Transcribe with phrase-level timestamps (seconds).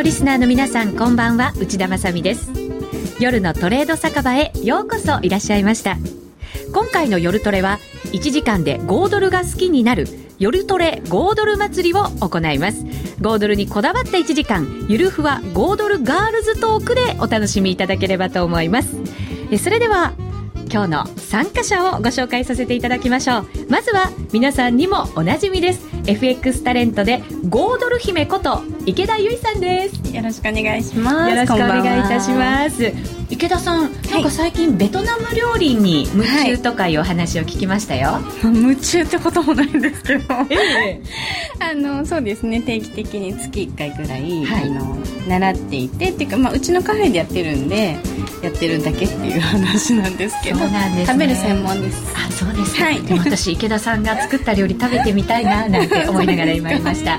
[0.00, 1.52] のリスナーの皆さんこんばんは。
[1.60, 2.50] 内田まさです。
[3.20, 5.98] 夜のトレード酒場へようこそいらっしゃいました。
[6.72, 10.06] 今回の夜トレは1時間で5ドルが好きになる
[10.38, 12.82] 夜トレ5ドル祭りを行います。
[13.20, 18.96] 5ドルにこだわった1時間ゆるふわ5ドルガールズトークでお楽しみいただければと思います。
[19.58, 20.14] それでは
[20.72, 23.48] 今日の参加者をご紹介させていただきましょう。
[23.68, 25.99] まずは皆さんにもおなじみです。
[26.06, 30.14] FX タレントで5ドル姫こと池田由衣さんです。
[30.14, 31.30] よろしくお願いします。
[31.30, 33.20] よろしくお願いいたします。
[33.30, 41.00] 池田さん、なんか最近ベトナム料理に夢中とかいうお話を聞きましたよ、はい、夢中ってこともないんですけど、え
[41.60, 42.60] あのそうですね。
[42.60, 44.98] 定期的に月1回ぐらい、はい、あの
[45.28, 47.96] 習っていてっていうか、まあ、うちのカフェでやってるんで
[48.42, 52.02] やってるだけっていう話なんですけどそうなんです、ね、食べる専門です。
[52.16, 57.18] あそうですか、はい、でも私池田さんが作った料理食べてみたいななんて思いながら今いました、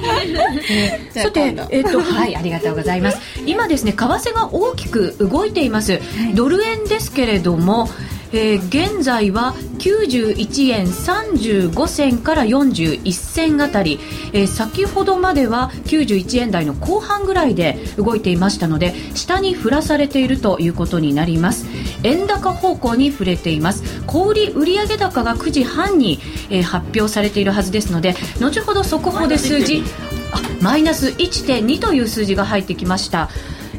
[0.70, 3.20] えー、さてえっ、ー、とはいありがとうございます。
[3.46, 6.00] 今ですね為替が大きく動いています。
[6.36, 7.88] ドル円ですけれども、
[8.34, 14.00] えー、現在は91円35銭から41銭あたり、
[14.34, 21.66] えー、先ほどまでは91円台の後半ぐらいで動いていましたので下に振らされているということになります。
[22.04, 24.02] 円高方向に触れています。
[24.08, 29.84] 小売売上高が9時半に、えー、発表されているはずですので後ほど速報で数字
[30.62, 33.30] マイナス1.2という数字が入ってきました。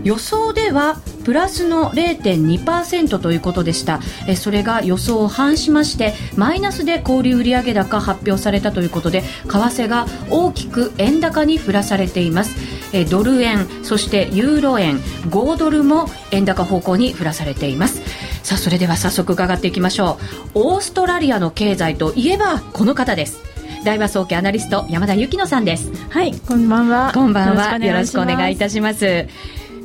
[0.05, 4.01] 予想ではプラスの0.2%ということでした。
[4.27, 12.57] えそれが予想を反しましてマイナスで小売売上高発表されたということで為替が大きく円高に振らされています。
[12.93, 18.03] えドル円そしてユーロ円5ドルも円高方向に振らされています。
[18.43, 20.19] さあそれでは早速伺っていきましょ
[20.55, 20.75] う。
[20.75, 23.41] オーストラリアの経済といえばこの方です。
[23.85, 25.91] 大和総研アナリスト山田由紀乃さんです。
[26.11, 27.13] はいこんばんは。
[27.15, 27.79] こんばんは。
[27.79, 29.27] よろしくお願いいたします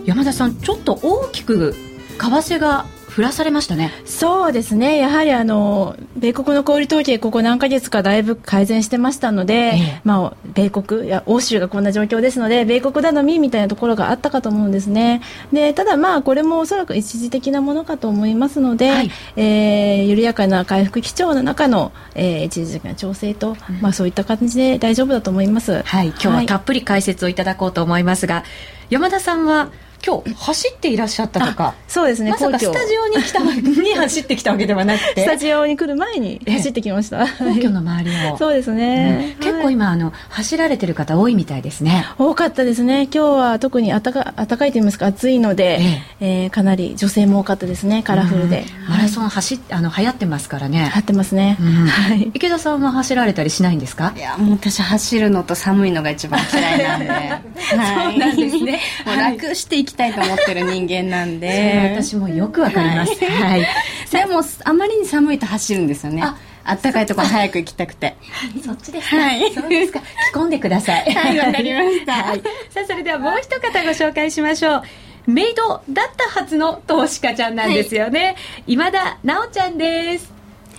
[0.07, 1.75] 山田さんちょっと大きく
[2.17, 2.85] 為替が
[3.17, 3.91] 降らされましたね。
[4.05, 4.99] そうですね。
[4.99, 15.21] やはりあの米国の小売統計ここ何ヶ月かだいぶ改善してましたので、ええ、まあ、米国や欧州がこんな状況ですので米国頼みみたいなところがあったかと思うんですね。
[15.51, 28.43] でただまあこれもおそらく一時的なものかと思いますので、はい、えー、緩やかな回復基調の中の、えー、一時的な調整と、うん、まあ、そういった感じで大丈夫だと思います、はい、今日はたっぷり解説をいただこうと思いますが、はい、
[28.91, 29.71] 山田さんは
[30.05, 31.73] 今日走っていらっしゃったとか。
[31.87, 32.31] そうですね。
[32.31, 35.23] まさかスタジオに来た に走ってきたわけではなくて。
[35.23, 37.27] スタジオに来る前に走ってきました。
[37.27, 38.37] 皇居の周りを。
[38.39, 42.05] そうですね、うん、結構今あの走られてる方多いみたいですね。
[42.17, 43.03] 多かったですね。
[43.03, 46.45] 今日は特に暖か暖かいと言いますか暑いので、ええ。
[46.47, 48.03] ー、かなり女性も多かったですね。
[48.03, 50.79] カラフルで、うん、マラソン走あの流行ってますからね。
[50.79, 54.13] 流行ってますね、うん、はい、池田さんは走られたりしないんですか？
[54.15, 58.79] いやもう私走るのと寒いのが一番嫌いなんで、はい、そうなんですね。
[59.05, 61.91] もう楽していきたいと思ってる人間なんで。
[61.95, 63.65] 私もよくわかります、はい、
[64.11, 66.23] でもあまりに寒いと走るんですよね。
[66.63, 68.15] あったかいところ早く行きたくて。
[68.63, 70.01] そっちですか、はい、そうですか。
[70.33, 71.39] 着込んでくださいはい。
[71.39, 74.83] わかりました、はい、さあそれではもう一方ご紹介しましょう。
[75.27, 78.35] メイドだったはずの投資家ちゃんなんですよね、はい、
[78.67, 80.36] 今田奈緒ちゃんです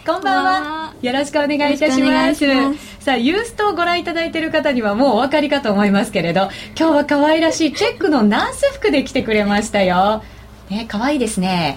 [0.08, 0.94] こんばんは。
[1.02, 2.46] よろしくお願いいたします。
[2.98, 6.48] さあ、ユーストをご覧いただいている方にはもうお分かりかと思いますけれど、
[6.78, 10.22] 今日は可愛らしいチェックのナース服で来てくれましたよ。
[10.70, 11.76] ね、可愛いですね。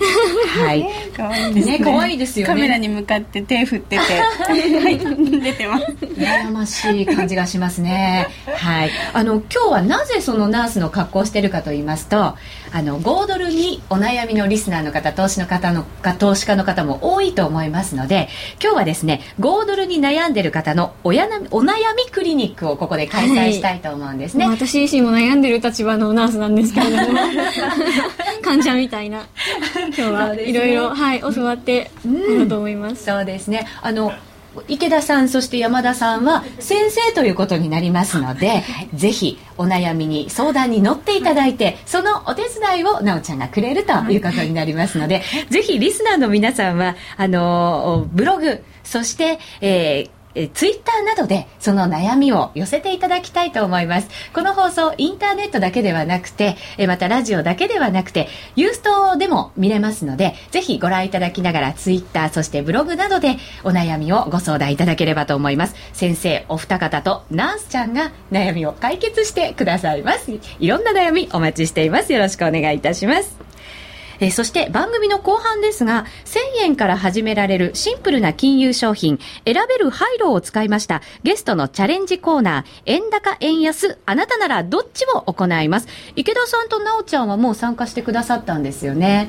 [0.58, 0.86] はい。
[1.16, 1.80] 可愛いですね。
[1.80, 2.54] 可愛いですよね。
[2.54, 5.00] カメラに向かって手振ってて、 はい、
[5.42, 5.86] 出てます。
[6.02, 8.28] 羨ましい感じがしますね。
[8.54, 8.92] はい。
[9.14, 12.36] あの今日はなぜそのナースの格好をしているかと言いますと、
[12.74, 15.86] あの5ドルにお悩みのリスナーの方、投資の方の
[16.20, 18.28] 投資家の方も多いと思いますので、
[18.62, 24.46] 今日はですね、5ドルに悩んでる方のおやなお悩みクリニックをここで開催したいと思うんですね。
[24.46, 27.20] はい、私自身も悩んでる立場のナースなんですけれども、
[28.44, 29.28] 患者みたいな
[29.90, 33.04] 今日はいろいろはい教わってると思います。
[33.04, 33.68] そうですね。
[33.84, 34.12] あの
[34.68, 54.10] 池田さんそして山田さんは先生ということになりますので、はい、ぜひお悩みに相談に乗っていただいてそのお手伝いをなおちゃんがくれるということになりますので、はい、ぜひリスナーの皆さんはあのブログそして、えーえツイッターなどでその悩みを寄せていただきたいと思います。
[54.34, 65.76] この放送インターネットだけではなくてえまたラジオだけではなくてユーストでも見れますのでぜひご覧いただきながらツイッターそしてブログなどでお悩みをご相談いただければと思います。
[65.94, 70.32] 先生お二方とナースちゃんが悩みを解決してくださいます。
[70.60, 72.14] いろんな悩みお待ちしています。
[72.14, 73.51] よろしくお願いいたします。
[74.22, 85.88] えー、そして番組の後半ですが、1000円から始められるシンプルな金融商品、選べるハイロを使いました、ゲストのチャレンジコーナー、円高円安、あなたならどっちも行います。
[86.16, 89.28] 池田さんと奈緒ちゃんはもう参加してくださったんですよね。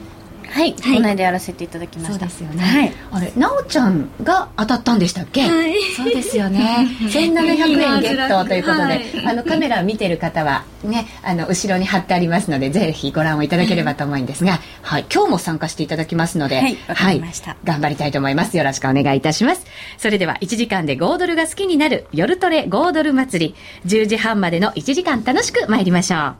[0.52, 2.18] はい、はい、この間やらせていただきました。
[2.18, 2.62] そうですよね。
[2.62, 5.42] はい、あれ、なおちゃんが当たったんでしたっけ？
[5.48, 6.88] はい、そうですよね。
[7.10, 17.22] 千七百円ゲットということで、はい、あのカメラを見てる方はね、あの後ろに貼ってありますので、ぜひご覧をいただければと思うんですが、はい、今日も参加していただきますので、はい、はい、
[17.64, 18.56] 頑張りたいと思います。
[18.58, 19.64] よろしくお願いいたします。
[19.96, 23.54] それでは1時間で5ドルが好きになる夜トレ5ドル祭り、
[23.86, 26.34] 10時半までの1時間楽しく参りましょう。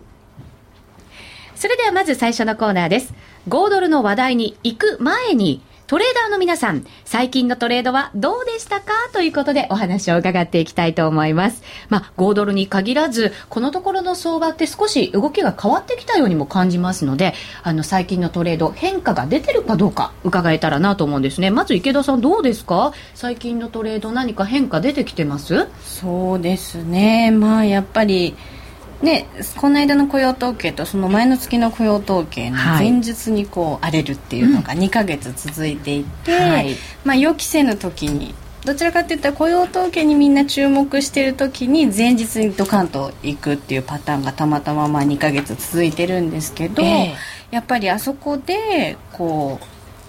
[1.54, 3.14] それではまず最初のコーナーです。
[3.48, 11.62] 5ドルの話題に行く前に、トレーダーの皆さん、最近のトレードはどうでしたかということでお話を伺っていきたいと思います。
[11.90, 21.50] まあ、5ドルに限らず、このところの相場って少し動きが変わってきたようにも感じますので、あの、最近のトレード、変化が出てるかどうか伺えたらなと思うんですね。
[21.50, 22.92] まず池田さんどうですか？
[23.14, 25.66] 最近のトレード何か変化出てきてます？
[25.82, 27.32] そうですね。
[27.32, 28.34] まあ、やっぱり、
[29.02, 29.26] で
[29.56, 38.34] この間の雇用統計とその前の月の雇用統計の前日にこう荒れるっていうのが2か月続いていて、はい、まあ、予期せぬ時に
[38.64, 49.58] どちらかといったら雇用統計にみんな注目している時に前日にドカンと行くっていうパターンがたまたままあ2か月続いてるんですけど、えー、やっぱりあそこでこ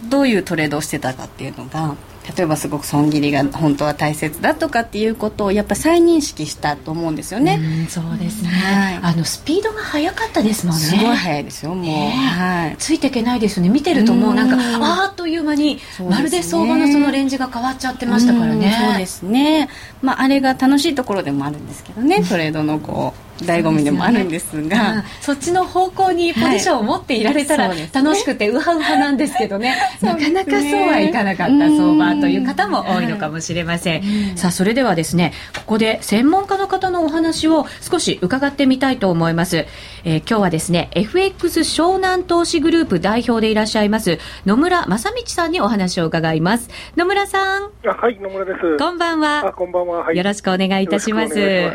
[0.06, 1.96] うどういうトレードをしてたかっていうのが
[2.36, 7.60] 例えばすごく損切りが本当は大切だとかっていうことをやっぱ再認識したと思うんですよね。
[7.88, 10.82] うそうですね、はい、あのスピードが速かったですもんね。
[10.82, 15.80] すごい速いですよもう、えー、はい、ついていけないですよね見てるともうなんかあっという間に
[16.10, 18.74] まるで相場のそのレンジが変わっちゃってましたからね。
[18.90, 19.70] そうですね。
[20.02, 23.33] まああれが楽しいところでもあるんですけどねトレードのこう。
[23.44, 25.04] 醍醐味でもあるんですが、ね。
[25.22, 29.76] そっちの方向にポジションを持っていられたら楽しくてウハウハなんですけどね。
[30.02, 39.66] なかなかそうはいかなかった相場という方も多いのかもしれません、さあそれではですねここで専門家の方のお話を少し伺ってみたいと思います、
[40.06, 46.70] えー、今日はですね FX 湘南投資グループ代表でいらっしゃいます野村正道さんにお話を伺います。
[46.98, 47.72] 野村さん。
[47.84, 48.78] はい野村です。
[48.78, 49.54] こんばんは。
[49.54, 51.72] こんばんは、はい、よろしくお願いいたします。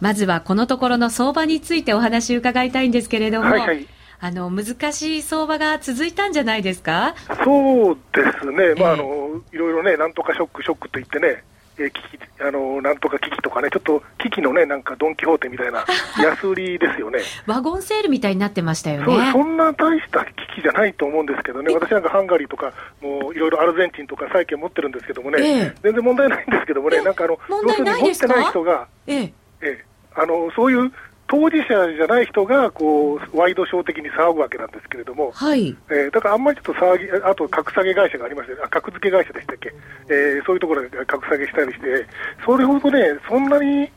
[0.00, 3.86] まずはこのところの相場についてお話を伺いたいんですけれども、はいはい、
[4.20, 7.14] あの難しい相場が続いたんじゃないですか？
[7.44, 11.42] そうですね、まああのいろいろね、なんとかショック、ショックと言ってね、
[11.78, 15.84] えー、危機あのなんとか危機とかね、ちょっと危機のね、なんかドン・キホーテみたいな
[16.22, 17.20] 安売りですよね。
[17.46, 19.30] ワゴンセールみたいになってましたよね。
[19.32, 29.22] そんな大した危機じゃないと思うんですけどね、私なんかハンガリーとか、もういろいろアルゼンチンとか債券持ってるんですけどもね、え全然問題ないんですけどもね、なんかあの、要するに持ってない人が、え。
[29.22, 29.32] え
[29.62, 29.84] え。
[30.16, 30.90] あのそういう
[31.28, 35.76] 当事者じゃない人がこうワイドショー的に騒ぐわけなんですけれども、はい。
[35.90, 39.74] えー、だからあんまりちょっと騒ぎ、あと格下げ会社がありまして、あ格付け会社でしたっけ、
[40.08, 42.06] えー、そういうところで格下げしたりして、
[42.44, 43.90] それほどね、そんなに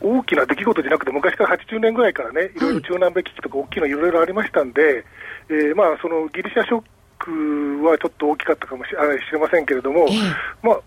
[0.00, 2.60] 大きな出来事じゃなくて、昔から80年ぐらいからね、い。
[2.60, 5.04] ろいろ中南米危機とか大きいのいろいろありましたんで、
[5.48, 6.82] えー、まあそのギリシャショッ
[7.18, 10.80] クはちょっと大きかったかもしれませんけれども、えー、まあ、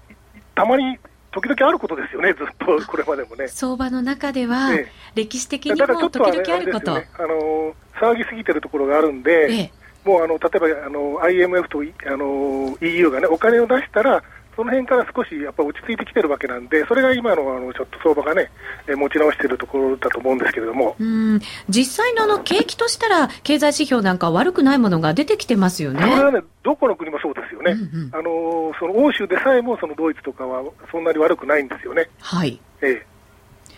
[0.55, 0.97] たまに
[1.33, 3.47] 時々あることですよね、ずっと これまでもね。
[3.47, 4.69] 相場の中では、
[5.15, 6.95] 歴史的にも時々あること。
[6.95, 9.71] ね、あの騒ぎすぎてるところがあるんで、ええ、
[10.05, 14.23] もうあの例えばあの IMF とあの EU がね、お金を出したら、
[14.55, 18.49] その辺から少しやっぱ落ち着いてきてるわけなんで、それが今のあのちょっと相場がね、
[18.87, 20.95] え持ち直しているところだと思うんですけれども。
[20.99, 21.39] うん。
[21.69, 26.01] 実際のあの景気としたら、経済指標なんか悪くないものが出てきてますよね。
[26.01, 32.09] それはね、どこの国もそうですよね、うんうん、あのその欧州でさえもそのドイツとかはそんなに悪くないんですよね。
[32.21, 33.05] はい、ええ、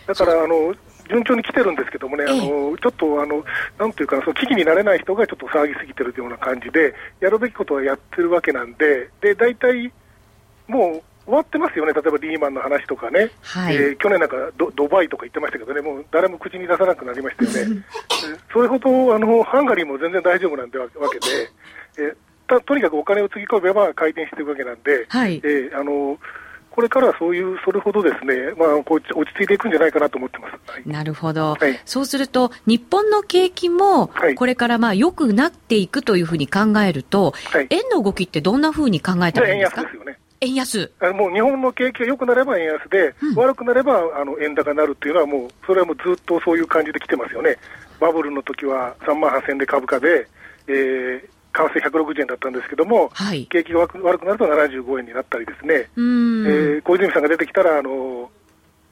[0.06, 0.74] だからあの
[1.08, 3.44] 順調に来てるんですけどもね、あのちょっとあの
[3.78, 9.92] なんていうかその危機になれない人がちょっと騒ぎすぎてるような感じで、やるべきことはやってるわけなんで、で大体
[10.68, 17.82] もう終わってますよね、例えばリーマンの話とかね、はい、えー、去年なんかドドバイとか言ってましたけどね、もう誰も口に出さなくなりましたよね、
[18.52, 21.50] それほどあのハンガリーも全然大丈夫なんでわけで、
[21.98, 26.16] えー、とにかくお金をつぎ込めば回転していくわけなんで、はい、えー、あの
[26.70, 30.70] これからはそういう、それほどですね、まあ、こう落ち着いていくんじゃないかなと思ってます。
[30.70, 39.80] はい、なるほど、はい、そうすると、日本の景気も、これからまあ良くなっていくというふうに考えると、はい、円の動きってどんなふうに考えたらいいんですか？
[39.80, 40.18] 円安ですよね。
[40.40, 40.92] 円安。
[41.14, 47.56] もう日本の景気が良くなれば円安で、うん、悪くなればあの円高になるっていうのは、もうそれはもうずっとそういう感じで来てますよね、
[48.00, 50.28] バブルの時は3万8000円で株価で、
[50.68, 51.20] えー、
[51.56, 58.30] 為替160円だったんですけども、はい、景気が悪くなると75円になったりですね、えー、小泉さんが出てきたら、あの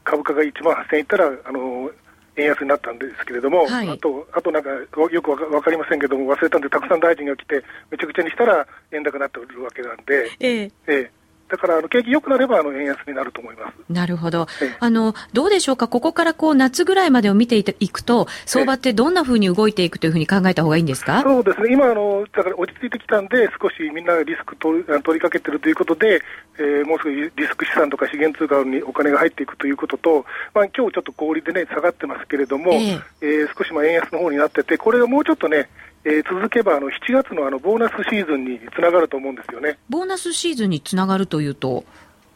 [0.05, 1.91] 株価が1万8000円いったら、あの
[2.37, 11.09] 円安になったんですけれども、はい、あと、あとなんかよくわかりませんけども、忘れたんで、たくさん大臣が来て、めちゃくちゃにしたら円高になってるわけなんで、えー、えー、
[11.49, 13.75] だからあの景気良くなればあの円安になると思います。
[13.93, 14.47] なるほど、
[14.81, 21.23] あのどうでしょうか、ここからこう夏ぐらいまでを見ていくと、相場ってどんなふうに動いていくというふうに考えたほうがいいんですか？
[21.23, 26.23] そうですね、今あの、だから落ち着いてきたんで、少しみんながリスク取り取りかけてるということで、
[26.59, 30.25] えー、もうすぐリスク資産とか資源通貨にお金が入っていくということと、
[30.55, 35.69] まあ今日ちょっと小売でね、下がってますけれども、えー、えー、少しまあ円安の方になってて、これがもうちょっとね、
[36.05, 39.79] えー、続けばあの7月のあのボーナスシーズンにつながると思うんですよね。
[39.89, 41.85] ボーナスシーズンにつながるというと？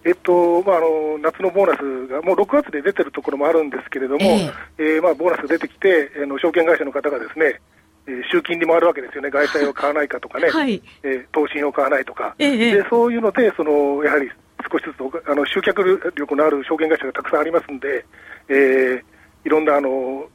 [0.05, 7.61] えっとまあ、あの夏のボーナスがもう6月で出てるところもあるんですけれども、えー、えー、まあ、ボーナスが出てきて、あの証券会社の方がですね、
[8.07, 14.31] えー、集金に回るわけですよね、外債を買わないかとかね、 はい、えー、投信を買わないとか、えー、でそういうので、そのやはり
[14.71, 18.05] 少しずつあの集客力のある証券会社がたくさんありますんで、
[18.49, 19.03] えー、
[19.45, 20.27] いろんなあの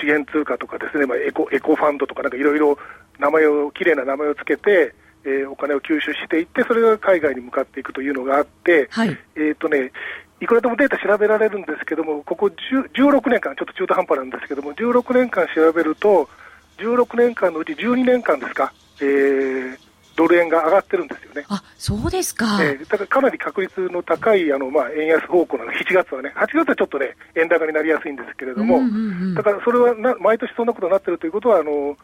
[0.00, 2.78] 資源通貨とかですね、まあ、エコエコファンドとか、なんかいろいろ
[3.18, 4.94] 名前を、きれいな名前をつけて、
[5.24, 9.92] えー、お金を吸収していって、それが海外に向かっていくというのがあって、はい、えーとね、
[10.40, 16.28] いくらでもデータ調べられるんですけども、ここ16年間、ちょっと中途半端なんですけども、16年間調べると、
[16.78, 19.78] 16年間のうち12年間ですか、えー、
[20.22, 21.44] ドル円が上がってるんですよね。
[21.48, 28.98] あそうですか、えー、だからかなり確率の高いあの、まあ、円安方向なの、7月はね、8月はちょっとね、円高になりやすいんですけれども、うんうんう
[29.32, 31.96] ん、だからそれはな毎年そんなことになってるということは、あの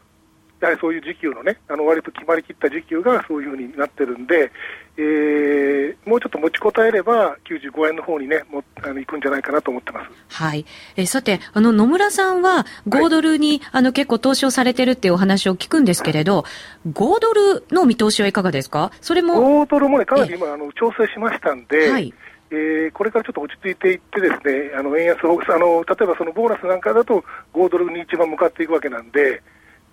[0.61, 4.51] やはりそういう時給のね、あの割と決まりきった時給がそういうふうになってるんで、
[4.97, 10.11] えー、もうちょっと持ちこたえれば、95円の方にね、もあの行くんじゃないかなと思ってます。
[10.35, 10.67] はい。
[10.97, 16.45] えさて、あの、野村さんは、5ドルに、はい、あの、結構投資をされてるっていうお話を聞くんですけれど、
[16.91, 18.91] 5ドルの見通しはいかがですか？
[19.01, 19.35] それも。
[19.65, 22.13] 5ドルもね、かなり今、あの、調整しましたんで、はい。
[22.51, 27.23] えー、これからちょっと落ち着いていってですね、あの円安をあの例えばそのボーナスなんかだと
[27.53, 29.43] 5ドルに一番向かっていくわけなんで、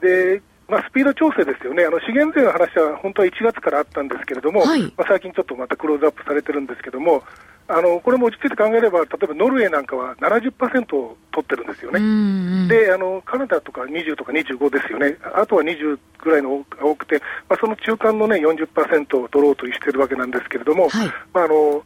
[0.02, 7.24] でまあ、スピード調整ですよね、あの資源税の話は本当は1月からあったんですけれども、はい、まあ、最近ちょっとまたクローズアップされてるんですけれども、
[7.68, 21.84] あのこれも落ち着いて考えれば、例えばノルウェーなんかは70%を取ってるんですよね、であのカナダとか20とか25ですよね、あとは20ぐらいのが多くて、まあ、その中間の、ね、40%を取ろうとしているわけなんですけれども、はい、まあ、あの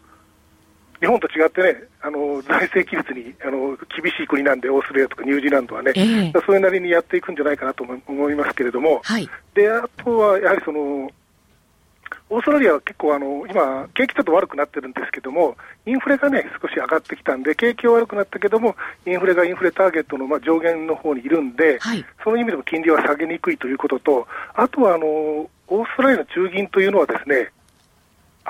[0.99, 11.09] 日本と違ってね、あの財政規律にあの厳しい国なんで、オーストラリアとかニュージーランドはね、えー、それなりにやっていくんじゃないかなと思いますけれども、はい、であとはやはりその、
[12.31, 18.75] オーストラリアは結構あの、今、景気ちょっと悪くなってるんですけども、インフレがね、少し上がってきたんで、景気は悪くなったけども、
[19.07, 27.51] インフレがインフレターゲットのまあ上限の方にいるんで、はい、その意味でも金利は下げにくいということと、あとはあのオーストラリアの中銀というのはですね、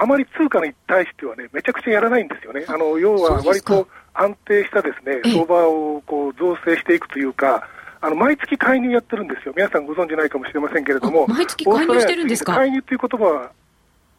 [0.01, 2.63] あまり通貨に対してはね、めちゃくちゃやらないんですよね。
[2.69, 7.67] あの要は割と安定したですね相場をこう造成していくというか、
[7.99, 9.53] あの毎月介入やってるんですよ。
[9.57, 12.55] 皆さんご存じないかもしれませんけれども、毎月介入してるんですか？
[12.55, 13.51] 介入という言葉は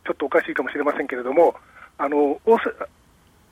[0.04, 1.54] ちょっとおかしいかもしれませんけれども、
[1.96, 2.38] あの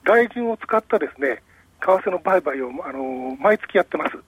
[0.04, 1.42] 外人を使ったですね
[1.80, 4.18] 為替の売買をあの毎月やってます。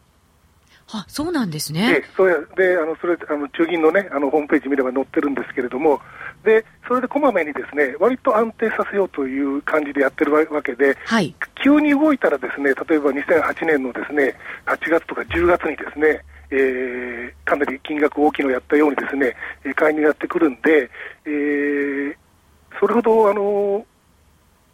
[0.93, 2.01] あそうなんですね。
[2.01, 6.01] で、それであのそれあの中銀のねあのホームページ見れば載ってるんですけれども、
[6.45, 14.35] でそれでこまめにですね割と安定させようという感じでやってるわけで、はい、急に動いたらですね例えば2008年のですね
[14.67, 19.37] 8月とか10月にですねえー、かなり金額大きいのをやったようにですね
[19.77, 20.91] 介入やってくるんで、
[21.25, 22.17] えー、
[22.81, 23.87] それほどあの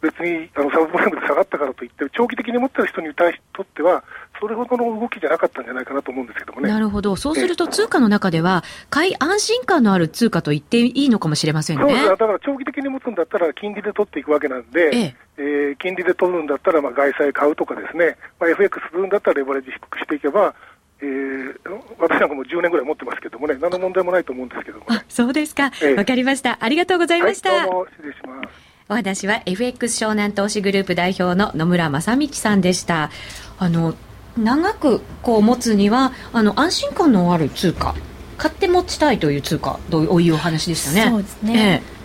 [0.01, 4.03] 別にあのサブプライムで下がったからといって、長期的に持ってる人に対しとっては、
[4.39, 6.69] それほどの動きじゃなかったんじゃないかなと思うんですけどもね。
[6.69, 11.83] なるほど、そうすると通貨の中では、買い安心感のある通貨と言っていいのかもしれませんね。
[11.83, 20.53] そうですだから長期的に持つんだったら、金利で取っていくわけなんで、えええー、金利で取るんだったら、まあ、外債買うとかですね、まあ、FX するんだったらレバレッジ低くしていけば、
[20.99, 21.53] えー、
[21.99, 25.05] 私なんかもう10年ぐらい持ってますけどもね、何の問題もないと思うんですけどもね。
[25.09, 25.63] そうですか。
[25.63, 26.57] わ、えー、かりました。
[26.59, 27.51] ありがとうございました。
[27.51, 28.67] はい、どうも失礼します。
[28.89, 33.11] お話は FX 湘南投資グループ代表の野村正道さんでした
[33.59, 33.95] あの
[34.37, 37.95] 長くこう持つにはあの安心感のある通貨
[38.37, 41.09] 買って持ちたいという通貨というお話でしたね。
[41.09, 41.97] そうですね、ええ。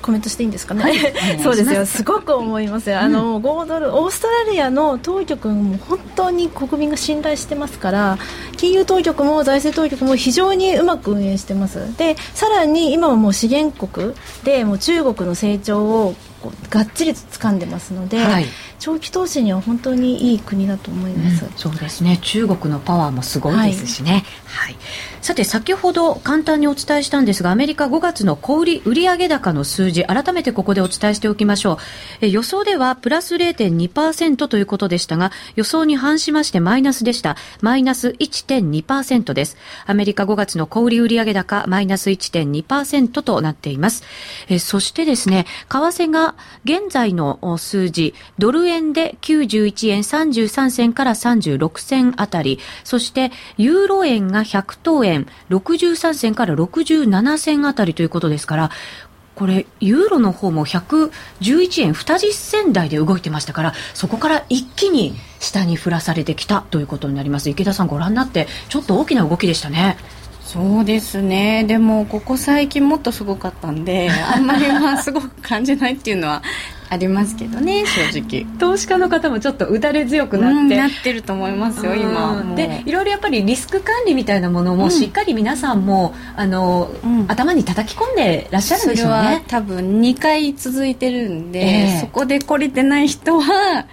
[0.00, 0.96] コメントしていいんですかね、はい、
[1.42, 1.84] そうですよ。
[1.84, 2.88] すごく思います。
[2.88, 8.18] よ、あの5ドルオーストラリアの当局も本当に国民が信頼してますから
[8.56, 11.96] 金融当局も財政当局も非常にうまく運営してます。
[11.98, 16.14] でさらに今はもう資源国でもう中国の成長を
[16.70, 18.46] がっちりと掴んでますので、はい、
[18.78, 22.18] 長期投資には本当にいい国だと思います、うん、そうですね。
[22.22, 31.76] 中国のパワーもすごいですしね、はい、はい、さて先ほど簡単にお伝えしたんですがアメリカ5月の小売売上高の数字改めてここでお伝えしておきましょう。
[32.20, 37.36] え予想ではプラス0.2%ということでしたが予想に反しましてマイナスでした。
[37.60, 39.56] マイナス1.2%です。
[39.86, 44.04] アメリカ5月の小売売上高マイナス1.2%となっています。
[44.48, 55.07] えそしてですね為替が現在の数字ドル円で91円33銭から36銭あたり、そしてユーロ円が100等円
[55.50, 58.70] 63銭から67銭あたりということですから、
[59.34, 67.48] これ、ユーロの方も111円20銭台で動いてましたから、そこから一気に下に振らされてきたということになります。
[67.48, 69.96] 池田さんご覧になって、ちょっと大きな動きでしたね。
[70.48, 76.42] そうですねでもここ最近もっとすごかったんであんまりまあすごく感じないっていうのは
[76.90, 77.84] ありますけどね。
[77.86, 78.46] 正直。
[78.58, 82.54] 投資家の方もちょっと打たれ強くなって、うん、なってると思いますよ今。
[82.56, 89.16] でいろいろやっぱりリスク管理みたいなものもしっかり皆さんも、うん、あの、うん、頭に叩き込んでらっしゃるんでしょうね。
[89.16, 93.86] それは多分2回続いてるんで、えー、そこで懲りてない人は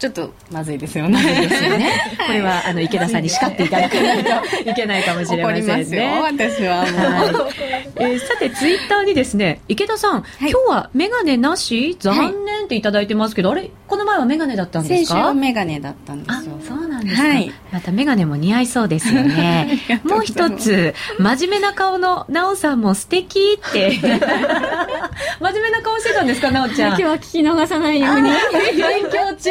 [0.00, 1.22] ちょっっとまずいですよね。
[1.46, 2.16] ですよね。
[2.26, 6.20] これはあの池田さんに叱っていただかないといけないかもしれませんね。
[6.24, 7.42] 私はもう。
[7.42, 7.52] はい、
[7.96, 11.96] えー、さてツイッターにですね池田さん、はい、今日はメガネなし？
[12.00, 13.70] 残念っていただいてますけど、はい、あれ？
[13.86, 15.14] この前はメガネだったんですか？
[15.14, 16.58] 先週はメガネだったんですよ。
[17.00, 17.22] んですか。
[17.22, 19.80] はい、またメガネも似合いそうですよね。
[20.04, 26.88] もう一つ真面目な顔のなおさんも素敵って 真面目な顔してたんですかなおちゃん。
[26.88, 28.30] 今日は聞き逃さないように
[28.76, 29.50] 勉強中。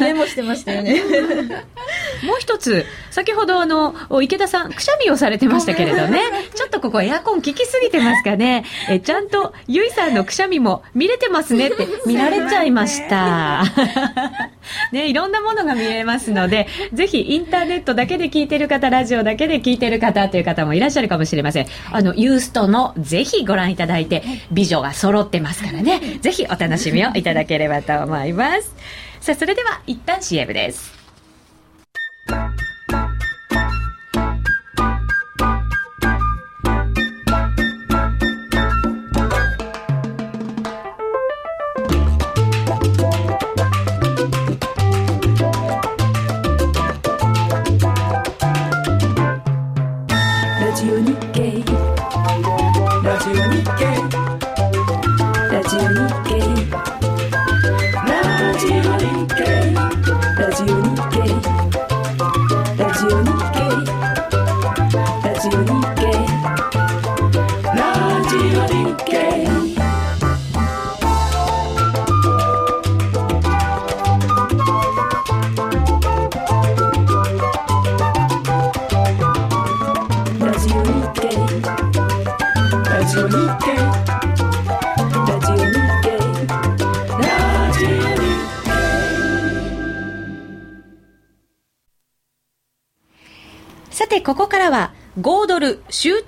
[0.00, 1.00] メモしてましたよね
[2.24, 6.20] もう一つ先ほどあの池田さんくしゃみをされてましたけれどね
[6.54, 13.64] ちょっとここエアコン効きすぎてますかねえちゃんとゆいさんのくしゃみも見れてますねって見られちゃいました
[14.92, 21.66] ねいろんなものが見えますのでぜひインターネットだけで聞いてる方ラジオだけで聞いてる方という方もいらっしゃるかもしれません。
[21.92, 26.00] あのユーストのぜひご覧いただいて美女が揃ってますからね。
[26.20, 28.74] ぜひお楽しみをいただければと思います。
[29.20, 31.03] さあ、それでは一旦 CM です。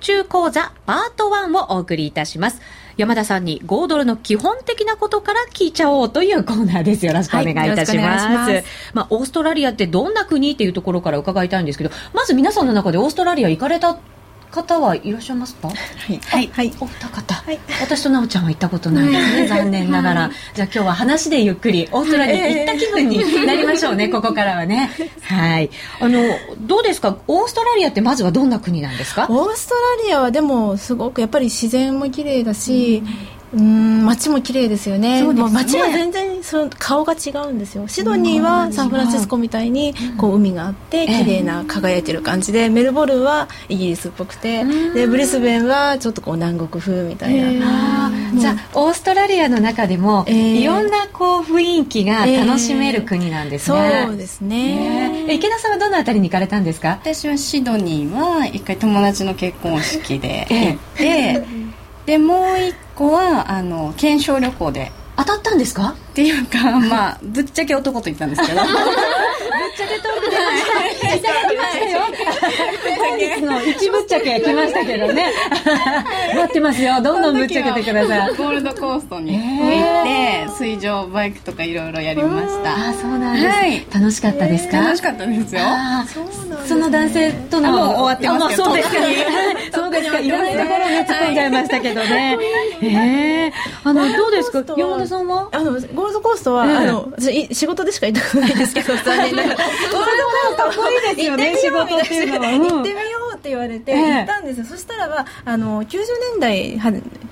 [0.07, 2.61] 中講座パート1をお送りいたします。
[2.95, 7.05] 山田さんに5ドルの基本的なことから聞いちゃおうというコーナーです。
[7.05, 8.25] よろしくお願いいたします。
[8.25, 13.99] はい、まあ、オーストラリアってどんな国っていうところから伺いたいんですけど、まず皆さんの中でオーストラリア行かれた
[14.51, 15.67] 方はいらっしゃいますか？
[15.69, 15.73] は
[16.13, 16.19] い。
[16.25, 16.49] はい。
[16.53, 17.35] はい、お二方。
[17.35, 17.59] はい。
[17.81, 19.47] 私と奈緒ちゃんは行ったことないですね。
[19.47, 20.31] 残念ながら。
[20.53, 24.07] じゃあ今日は話でゆっくりオーストラリア行った気分になりましょうね。
[24.09, 24.89] ここからはね。
[25.23, 25.69] はい。
[25.99, 26.21] あの
[26.61, 27.17] どうですか？
[27.27, 29.27] オーストラリアってまずはどんな国なんですか？
[29.29, 33.03] オーストラリアはでもすごくやっぱり自然も綺麗だし。
[33.05, 35.21] うんうん街も綺麗ですよね。
[35.21, 37.87] そうですね街は全然その顔が違うんですよ。
[37.87, 48.11] シドニーはサンフランシスコみたいにこう海があって綺麗な輝いてる感じで、メルボルンはイギリスっぽくて、でブリスベンはちょっとこう南国風みたいな。
[48.35, 54.03] じゃあオーストラリアの中でも、いろんなこう雰囲気が楽しめる国なんですね。
[54.07, 55.25] そうですね。
[55.33, 56.89] 池田さんはどのあたりに行かれたんですか？
[56.89, 61.56] 私はシドニーは一回友達の結婚式で行って。
[62.07, 65.95] でもう1個はあの検証旅行で当たったんですか？
[66.11, 68.61] っていうかまあ ぶっちゃけ男と言ったんですけど。
[68.61, 68.69] ぶっ
[69.75, 70.87] ちゃけトークでい。
[71.27, 71.99] ただきましたよ
[72.97, 75.31] 本日の一ぶっちゃけ来ましたけどね
[76.35, 85.61] 待ってますよどんどんぶっちゃけてくださいゴールドコーストに行って水上バイクとかいろいろやりましたあそうなんです、はい、楽しかったですか楽しかったですよ
[86.65, 89.15] その男性とのもう終わってますけど、そうですよね
[89.71, 92.37] そそうですかいらないところに突っ込んじゃいましたけどね、
[92.81, 92.87] え
[93.47, 93.53] え
[93.83, 95.49] あのどうですか山田さんは？
[95.51, 97.13] あのゴールドコーストは、あの
[97.51, 99.55] 仕事でしか行ったことないですけど 残念ながら。
[99.55, 100.01] ゴールドコー
[100.51, 105.97] ストかっこいいですよね仕事っていうのは、行ってみようって言われて行ったんですよ、そしたらばあの90
[106.33, 106.77] 年代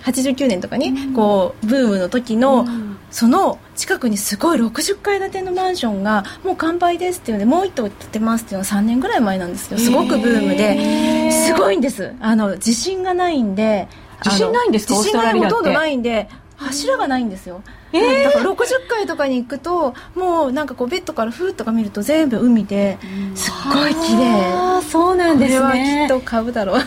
[0.03, 2.65] 89年とかに、こうブームの時の、
[3.11, 12.13] その近くにすごい60階建てのマンションがもう完売ですっていうのでもう一棟建てますっていうのは3年ぐらい前なんですけどすごくブームですごいんです。
[12.19, 13.87] あの地震がないんで
[14.23, 14.95] 地震ないんですか？
[14.95, 22.97] 地震がほとんどないんで柱がないんですよ、えー、だから60階とかに行くともうなんかこうベッドからフーッとか見ると全部海で
[23.35, 24.81] すっごい綺麗。
[24.81, 25.59] そうなんですね。
[25.59, 26.81] これはきっと買うだろう。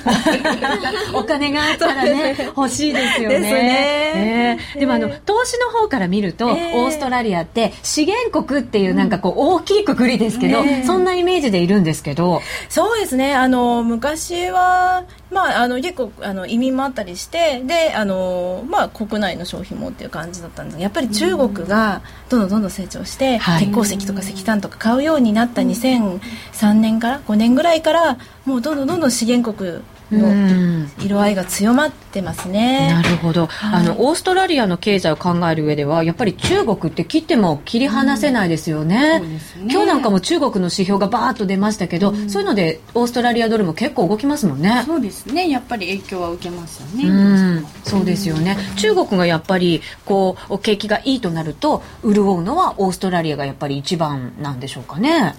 [1.14, 3.38] お金があったらね 欲しいですよね。
[3.40, 12.40] ね、えー、でもあの投資の方から見ると、えー、オーストラリアって資源国っていうなんかこう大きいくくりですけど、えー、そんなイメージでいるんですけど。
[12.68, 13.34] そうですね。
[13.34, 20.74] あの昔はまあ、あの結構あの移民もあったりしてであの、まあ、国内の消費もっていう感じだったんです。
[20.76, 32.88] がやっぱり中国がどんどんどんどん成長して、鉄鉱石とか石炭とか買うようになった2003年から5年ぐらいからもうどんどんどんどん資源国の色合いが強まってますね。
[32.92, 39.20] なるほど、はい、あのオーストラリアの経済を考える上ではやっぱり中国って切っても切り離せないですよね。
[39.22, 39.40] うんね
[39.70, 44.82] 今日なんかも中国の指標がバーッと出ましたけど、うん、そういうのでオーストラリアドルも結構動きますもんね。
[44.86, 45.48] そうですね。
[45.50, 47.08] やっぱり影響は受けますよね。
[47.08, 47.12] う
[47.60, 48.56] ん、そうですよね。
[48.76, 55.34] 中国がやっぱりこう景気がいいとなると潤うのはオーストラリアがやっぱり一番なんでしょうかね。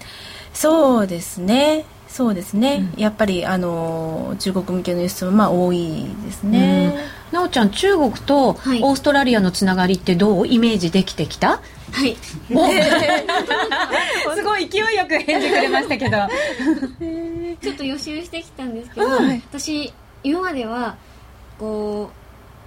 [0.52, 1.84] そうですね。
[2.12, 6.92] そうですね、うん、やっぱりあの中国向けの輸出もまあ多いですね、
[7.28, 11.60] うん、なおちゃん中国とオーストラリアのつながりってどうイメージできてきた？
[11.92, 12.16] はい。
[14.34, 16.16] すごい勢いよく返事くれましたけど。
[17.60, 19.92] ちょっと予習してきたんですけど、はい、私
[20.22, 20.96] 今までは
[21.58, 22.10] こ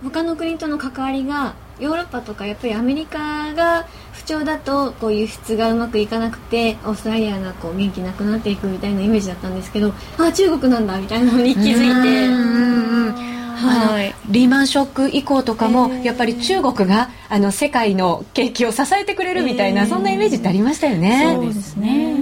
[0.02, 13.34] う他の国との関わりがヨーロッパとかやっぱりアメリカが不調だとこう輸出がうまくいかなくてオーストラリアがこう元気なくなっていくみたいなイメージだったんですけどあ中国なんだみたいなのに気づいて。
[13.54, 21.34] はい、リーマンショック以降とかも、やっぱり中国があの世界の景気を支えてくれるみたいな、そんなイメージってありましたよね。
[21.34, 22.16] そうですね。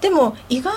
[0.00, 0.72] でも意外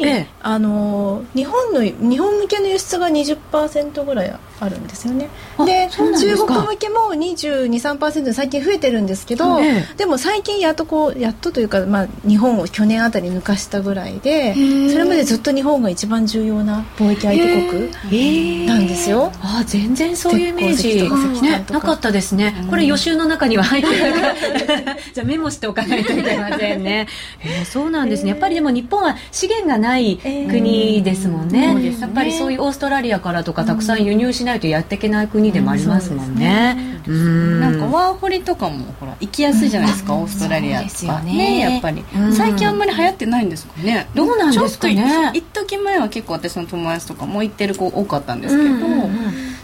[0.00, 5.28] に、ええ、あの日本の日本向けの輸出が20%ぐらいあるんですよね。
[5.64, 19.32] で中国向けも2223%最近増えてるんですけど、ええ、でも最近やっとこうやっとというか、まあ、日本を去年あたり抜かしたぐらいでそれまでずっと日本が一番重要な貿易相手国なんですよ。
[19.40, 22.54] あ全然そういうイメージ、ね、なかったですね。
[22.70, 24.34] これ予習の中には入ってるから
[25.14, 27.06] じゃあメモしておかないといけませんね、
[27.42, 28.30] えー、そうなんですね。
[28.30, 37.00] やっぱりでも日本は資源がない国ですもんね,、やっぱりそういうオーストラリアからとかたくさん輸入しないとやっていけない国でもありますもんね。
[37.06, 41.58] うん、なんかワーホリとかもほら行きやすいじゃないですか、オーストラリアですよね。
[41.58, 44.06] やっぱり、最近あんまり流行ってないんですかね。
[44.14, 45.30] どうなんですかね。
[45.34, 48.86] 一時前は結構私の友達とかも行ってる子多かったんですけど、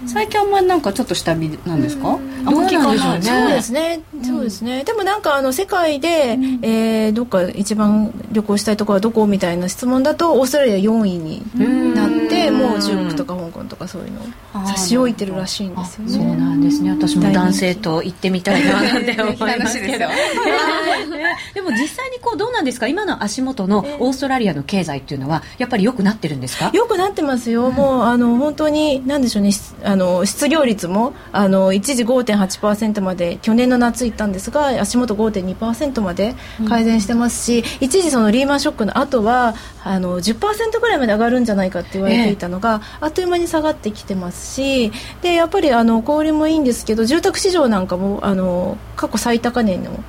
[0.07, 1.85] 最近あんまりなんかちょっと下火なん。
[1.85, 3.17] ですか、あんま聞かな。
[3.19, 4.01] いそうですね。
[4.23, 14.21] そうですね、でもなんかあの世界で、えどっか一番旅行したいところはどこみたいな質問だとオーストラリア4位になってもう中国とか香港とかそういうの
[14.77, 16.91] 差し置いてるらしいんですよねそうなんですね。
[16.91, 20.07] 私も男性と行ってみたいななんて思いますけど。
[21.55, 22.87] でも実際にこうどうなんですか？
[22.87, 26.71] 今の足元のオーストラリアの経済っていうのはやっぱり良くなってるんですか？
[26.73, 29.51] 良くなってますよ、もうあの本当に何でしょうね。
[29.85, 36.35] あの失業率もあの一時5.8%まで去年の夏行ったんですが足元5.2%まで
[36.69, 44.64] 改善してますし、うん、一時そのリーマンショックの後はあの10%ぐらいまで上がるんじゃないかって言われていたのが、えー、あっという間に下がってきてますし
[45.23, 50.03] でやっぱりあの小売もいいんですけど住宅市場なんかもあの過去最高値の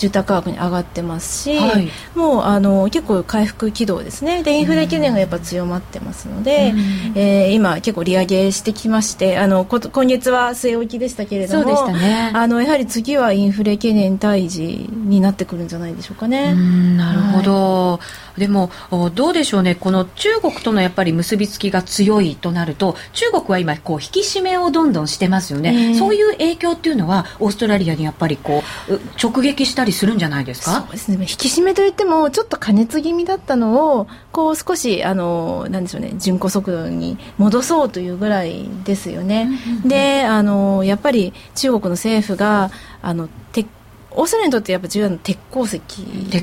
[0.00, 4.42] 住宅価格に上がってますし、はい、もうあの結構回復軌道ですね。
[4.42, 16.54] でインフレ懸念がやっぱ強まってますので、うん、えー、今結構利上げしてきましてあの今月は据え置きでしたけれども、ね、あのやはり次はインフレ懸念退治になってくるんじゃないでしょうかね。
[16.96, 18.40] なるほど、はい。
[18.40, 18.70] でも
[19.14, 30.82] どうでしょうね、この中国とのやっぱり結びつきが強いとなると、中国は今、こう引き締めをどんどんしてますよね、えー、そういう影響っていうのは、オーストラリアにやっぱりこう直撃したりするんじゃないですか？
[30.82, 39.48] そうですね、引き締めといっても、ちょっと加熱気味だったのを、こう少し、あのなんでしょうね、巡航速度に戻そうというぐらいですよね。
[39.84, 42.70] であのやっぱり中国の政府が
[43.02, 43.66] あの鉄
[44.12, 45.78] オーストラリアにとってやっぱ重要なのは鉄鉱石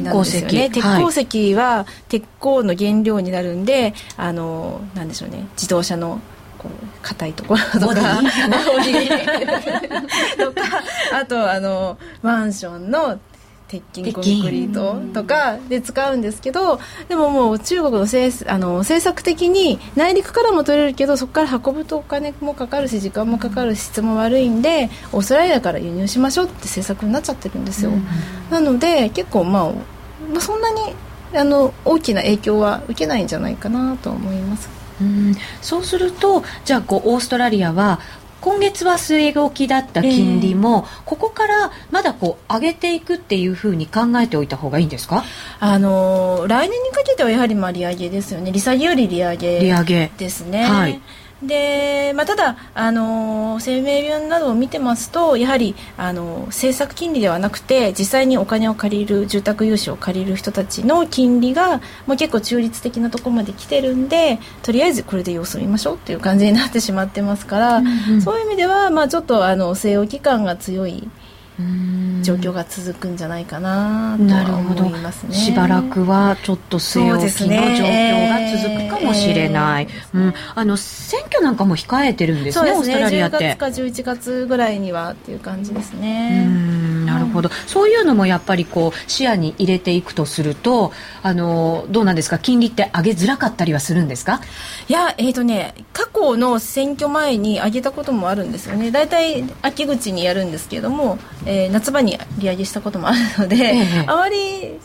[0.02, 0.70] なんですよね。
[0.70, 1.54] 鉄鉱石。
[1.56, 6.22] は鉄鉱の原料になるんで、あのなんでしょうね自動車の
[7.02, 7.96] 硬いところとか。
[10.38, 10.62] とか
[11.14, 13.20] あとあのマンションの
[13.68, 27.92] 鉄筋コンクリートとかで使うんですけどでももう中国のせあの政策的に内陸からも取れるけどそこから運ぶとお金もかかるし時間もかかるし質も悪いんでオーストラリアから輸入しましょうって政策になっちゃってるんですよ、
[28.50, 30.96] なので結構まあ、まあ、そんなに
[31.34, 34.70] あの大きな影響は受けないんじゃないかなと思います。
[35.02, 35.36] うん。
[35.62, 38.00] そうするとじゃあこうオーストラリアは
[38.42, 45.24] 今月は据え置きだった金利も、えー、ここからまだこう上げていくっていうふうに考えておいた方がいいんですか？
[45.60, 48.52] あの来年にかけてはやはりまあ利上げですよね。
[48.52, 50.12] 利下げより利上げ利上げ。
[50.18, 50.64] ですね。
[50.64, 51.02] はい
[51.42, 71.08] で、まあ、ただ、あの生命病などを見てますとやはり、あの政策金利ではなくて実際にお金を借りる住宅融資を借りる人たちの金利がもう結構中立的なところまで来てるんでとりあえずこれで様子を見ましょうっていう感じになってしまってますから、うんうん、そういう意味では、まあ、ちょっとあの据え置き感が強い。
[72.22, 75.34] 状況が続くんじゃないかなと思いますね。
[75.34, 83.38] しばらくはちょっと据え置きの状況が続くかもしれない、ねえー、うん、あの選挙なんかも控えてるんですね、ね、オーストラリアって。
[83.38, 86.48] 10月か11月ぐらいにはっていう感じですね
[87.20, 90.92] なるほど、そういうのもやっぱりこう視野に入れていくとすると
[91.24, 92.40] あのどうなんですか？
[92.40, 94.42] 金利って上げづらかったりはするんですか？
[94.88, 104.78] いやえっ、ー、とね過去の選挙前に上げたこともあるんですよね大体秋口にやるんですけれどもえー、夏場に利上げしたこともあるので、ええ、あまり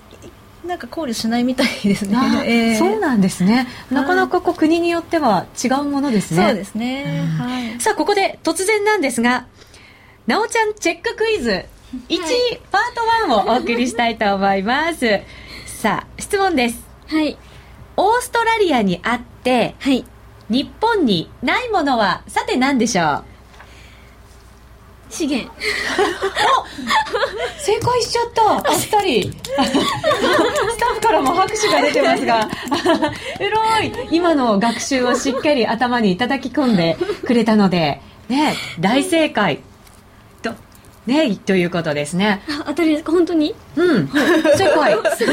[0.64, 2.16] なんか考慮しないみたいですね。
[2.46, 3.66] えー、そうなんですね。
[3.90, 6.46] なかなかこう国によっては違うものですね。
[6.46, 7.28] そうですね。
[7.40, 7.80] うん、はい。
[7.80, 9.46] さあここで突然なんですが、
[10.28, 11.64] なおちゃんチェッククイズ
[12.08, 15.20] 1、はい、パート1をお送りしたいと思います。
[15.66, 16.86] さあ質問です。
[17.08, 17.36] はい。
[17.96, 20.04] オーストラリアにあって、はい。
[20.48, 23.24] 日本にないものはさて何でしょう？
[25.08, 25.52] 資源
[27.58, 32.48] 正解しちゃったあっさりスタッフからも拍手が出てますがう
[33.50, 39.62] ろい今の学習をしっかり頭に叩き込んでくれたのでね大正解と
[41.06, 42.42] ねということですね。
[42.66, 43.12] 当たりですか？
[43.12, 43.54] 本当に？
[43.76, 44.06] うん。
[44.08, 44.18] 正
[44.74, 45.26] 解正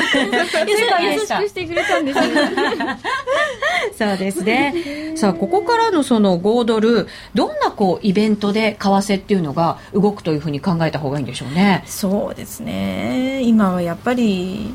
[0.51, 2.27] 解でした優しくしてくれたんですね。
[3.97, 5.13] そうですね。
[5.15, 11.83] さあ、ここからのその5ドル、どんなこうイベントで為替っていうのが動くというふうに考えた方がいいんでしょうね。
[11.85, 13.41] そうですね。
[13.43, 14.73] 今はやっぱり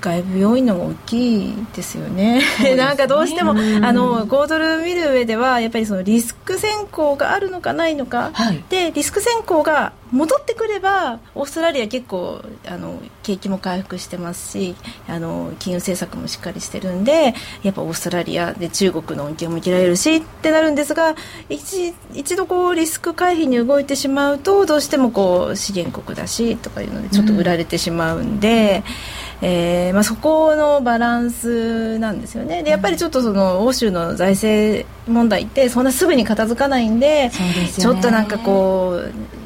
[0.00, 2.40] 外部要因のが大きいですよね。
[2.62, 3.54] ね なんかどうしても、あ
[3.92, 14.74] の5ドル見る上ではやっぱりそのリスク先行があるのかないのか、はい、でリスク先行が戻ってくればオーストラリア結構あの景気も回復してますし
[15.06, 21.14] あの金融政策もしっかりしてるんでやっぱオーストラリアで中国の恩恵も受けられるしってなるんですが
[21.48, 28.82] 一一度こうリスク回避に動いてしまうとどうしてもこう資源国だしとかいうのでちょっと売られてしまうんで。
[29.22, 32.62] うんえーまあ、そこのバランスなんですよね。
[32.62, 37.30] でやっぱりちょっとその欧州の財政問題ってそんなすぐに片付かないんで
[37.76, 39.00] ちょっとなんかこ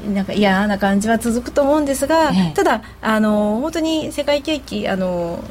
[0.06, 5.42] うなんか嫌な感じは続くと思うんですが、ただあの本当に世界景気あの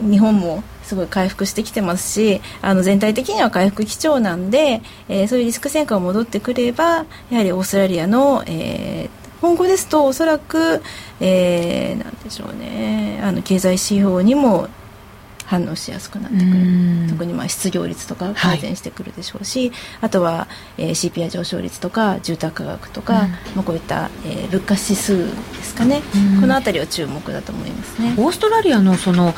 [0.00, 10.82] 日本もすごい回復してきてますしあの全体的には回復基調なんで、えー、そういうリスク戦果が戻ってくればやはりオーストラリアの、えー、今後ですとおそらく、
[11.20, 13.20] えー、なんでしょうね。
[13.22, 14.68] あの経済指標にも
[15.50, 17.08] 反応しやすくなってくる。
[17.08, 20.46] 特にまあ失業率とか改善してくるでしょうし、はい、あとは、
[20.78, 26.02] えー、CPI 上昇率とか住宅価格とか、うん、まあ、こういった、えー、物価指数ですかね、
[26.40, 28.14] この辺りは注目だと思いますね。
[28.16, 29.32] オーストラリアのその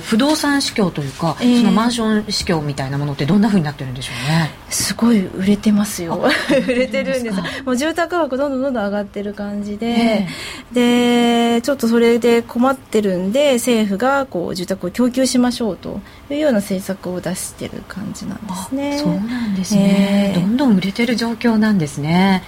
[0.00, 4.50] 不動産市況というか、えー、そのマンション市況みたいなものってどんなふうになってるんでしょうね。
[4.68, 6.20] すごい売れてますよ。
[6.50, 7.36] 売れてるんです。
[7.64, 18.98] もう住宅価格どんどんどんどん上がってる感じで、えー、でちょっとそれで困ってるんで政府がこう住宅を供給しましょうというような政策を出してる感じなんですね。
[18.98, 22.42] そうなんですね、えー、どんどん売れてる状況なんですね。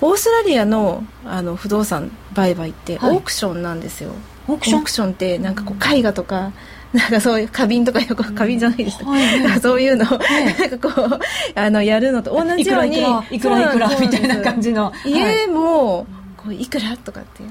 [0.00, 4.10] オーストラリアのあの不動産売買ってオークションなんですよ。
[4.10, 4.18] はい、
[4.54, 6.52] オークションってなんかこう絵画とか。
[6.92, 10.18] なんかそういう花瓶とかよく花瓶じゃないですか、はい、そういうのを、
[10.58, 11.20] なんかこう
[11.54, 12.98] あのやるのと同じように。
[13.30, 14.92] いくらいくらみたいな感じの。
[15.04, 16.04] 家も、
[16.36, 17.44] こういくらとかって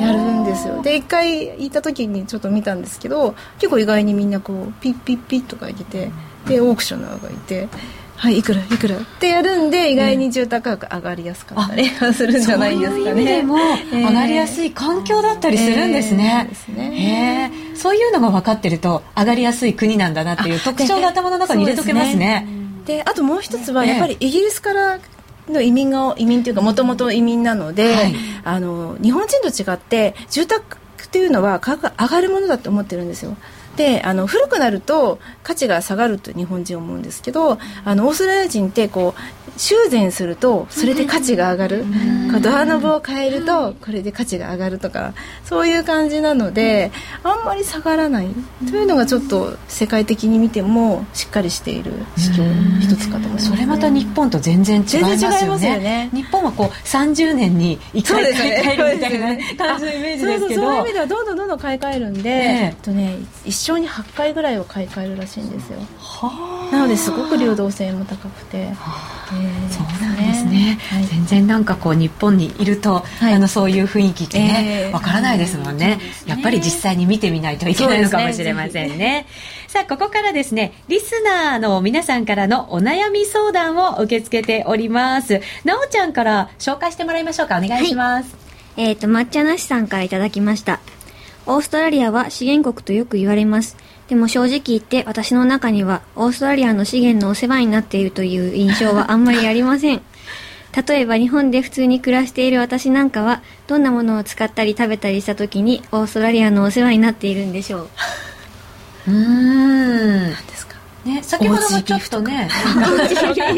[0.00, 0.82] やるんですよ。
[0.82, 6.10] で一回行った時にちょっと見たんですけど結構意外にみんなこうピッピッピッとか言って
[6.46, 7.68] でオークショナーがいて
[8.16, 13.56] はいいくらいくらってやるんで意外に住宅価格上がりやすかったりするんじゃないですかね、でも
[13.92, 17.52] 上がりやすい環境だったりするんですね、えー、そうね。
[17.74, 22.46] そういうのが分かってると上がりやすい国なんだなっていう特徴が頭の中に入れとけますね。
[22.86, 24.98] であともう一つはやっぱりイギリスから
[25.48, 33.36] の移民が移民というかもともと移民なので、はい、あの日本人と違って住宅っていうのは価格が上がるものだと思ってるんですよ
[33.76, 46.90] であの古くなると価値が下がると日本人は思うんですけどあのオーストラリア人ってこう修繕するとそれで価値が上がる、うん、ドアノブを変えるとこれで価値が上がるとかそういう感じなので
[47.22, 48.28] あんまり下がらない。
[48.68, 52.48] というのがちょっと世界的に見てもしっかりしている指標
[52.80, 55.78] 一つかと思います、ね、それまた日本と全然違いますよね。
[55.78, 56.10] ね。
[56.12, 60.62] 日本はこう30年に1回買い替えるみたいな感じのイメージですけど。
[60.62, 65.78] そういう意味ではどんどんどんどん買い替えるんで、えー、とね一生に8回ぐらいを買い替えるらしいんですよ。
[66.72, 79.26] なのですごく流動性も高くて、えー、そうなんですね、はい、全然なんかこう日本にいると、はい、あのそういう雰囲気ってねわ、えー、からないですもんね、ね、やっぱり実際に見てみないといけないのかもしれませんね、ね、
[79.68, 85.40] さあここからですねリスナーの皆さんからのお悩み相談を受け付けております。
[85.64, 87.58] なおちゃんから紹介してもらいましょうか。
[87.58, 88.34] お願いします、
[88.76, 90.80] はい、えっ、ー、と抹茶なしさんからいただきました
[91.46, 93.76] オーストラリアは資源国とよく言われます。
[94.08, 100.02] でも正直言って私の中にはオーストラリアの資源のお世話になっているという印象はあんまりありません。
[100.86, 107.88] 例えば日本で普通に暮らしている私なんかはどんなものを使ったり食べたりした時にオーストラリアのお世話になっているんでしょう。
[109.08, 110.51] うーん。
[111.04, 112.78] ね、先ほどもちょっとね、そ
[113.34, 113.50] れが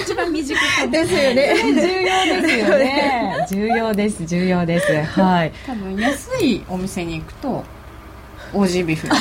[0.00, 1.56] 一番短いですよね。
[1.60, 3.46] 重要ですよね。
[3.50, 4.92] 重要です、重要です。
[5.20, 5.52] はい。
[5.66, 7.64] 多分安いお店に行くと。
[8.54, 9.14] オージービーフ あ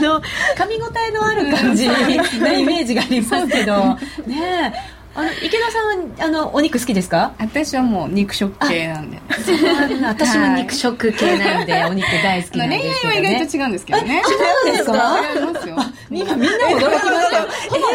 [0.00, 0.22] の
[0.56, 4.72] 噛み応えのある感じのイメージがありますけどね
[5.18, 7.32] あの池田さんはあのお肉好きですか？
[7.40, 9.18] 私はもう肉食系なんで。
[10.04, 12.94] 私も肉食系なんで、お肉大好きなんで。
[12.94, 14.22] すけど、ね、恋愛は意外と違うんですけどね。
[14.64, 14.92] 違うんですか？
[15.34, 15.76] 違いますよ。
[16.10, 17.48] 今みんな驚きましたよ。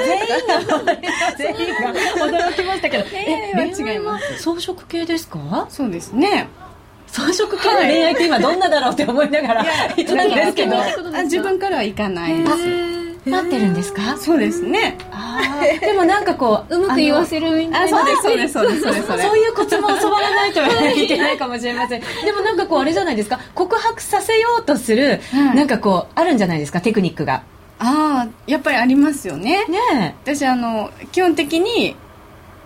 [0.05, 0.83] 全員が
[1.38, 1.57] 全員
[2.29, 3.05] が驚きましたけど。
[3.09, 5.65] 恋愛は違います草食系ですか？
[5.69, 6.47] そうですね。
[7.09, 10.75] 草食系の恋愛って今どんなだろうって思いながら言ってたんですけど。
[11.23, 12.92] 自分からはいかないです
[13.25, 14.17] 待ってるんですか？
[14.17, 14.97] そうですね。
[15.79, 17.99] でもなんかこううまく言わせるみたいな。
[18.17, 19.27] そうですそうですそうです そうです。
[19.29, 20.62] そういうコツも教わらないと
[20.99, 22.01] いけないかもしれません。
[22.25, 23.39] でもなんかこうあれじゃないですか？
[23.55, 25.21] 告白させようとする、
[25.55, 26.81] なんかこうあるんじゃないですか？
[26.81, 27.43] テクニックが。
[27.79, 29.65] ああやっぱりありますよね。
[29.67, 31.95] ね私あの基本的に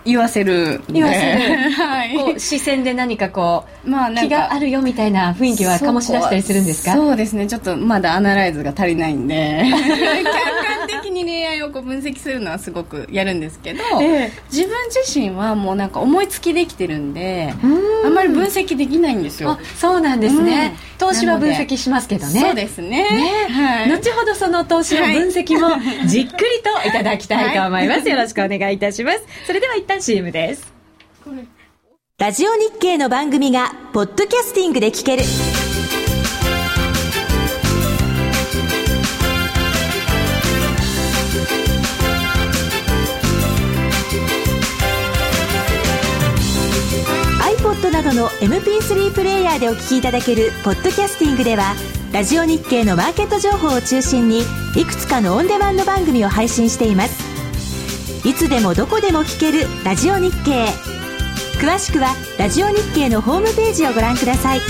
[0.04, 6.94] 言わせる言わせる、はい、こう視線で何かこう、まあ、気があるよみたいな雰囲気は醸し出したりするんですか？
[6.94, 7.46] そうですね。
[7.46, 9.64] ちょっとまだアナライズが足りないんで。
[9.68, 10.24] 客
[10.88, 17.52] 観的に恋愛をこう分析するのはすごくやるんですけど、ええ、自分自身はもうなんか思いつきできてるんで
[18.04, 19.58] あんまり分析できないんですよ。
[19.76, 22.40] そうなんですね、うん、投資は分析しますけどね。
[22.40, 23.06] そうですね、ね。
[23.50, 25.70] はい、後ほどその投資の分析も
[26.06, 26.44] じっくり
[26.82, 29.22] といただきたいと思います、はい、よろしくお願いいたします。
[29.46, 29.76] それでは
[30.30, 30.72] です。
[32.18, 35.22] ラジオ日経の番組がポッドキャスティングで聞ける。
[47.58, 51.74] iPod などの MP3 プレイヤーでお聞きいただけるポッドキャスティングでは
[52.12, 54.42] ラジオ日経のマーケット情報を中心に
[54.76, 57.37] いくつかのオンデマンド番組を配信しています
[58.28, 60.66] いつでもどこでも聞けるラジオ日経。
[61.62, 64.60] 詳しくはラジオ日経のホームページをご覧ください。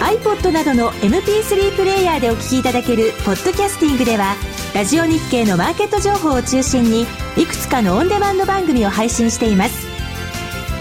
[0.00, 4.34] iPod などの MP3 プレイヤーでお聞きいただけるポッドキャスティングでは
[4.74, 7.02] ラジオ日経のマーケット情報を中心に
[7.36, 9.81] いくつかのオンデマンド番組を配信しています。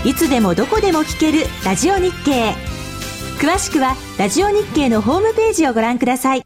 [0.03, 2.55] いつでもどこでも聞けるラジオ日経。
[3.39, 6.41] 詳しくはラジオ日経のホームページをご覧ください。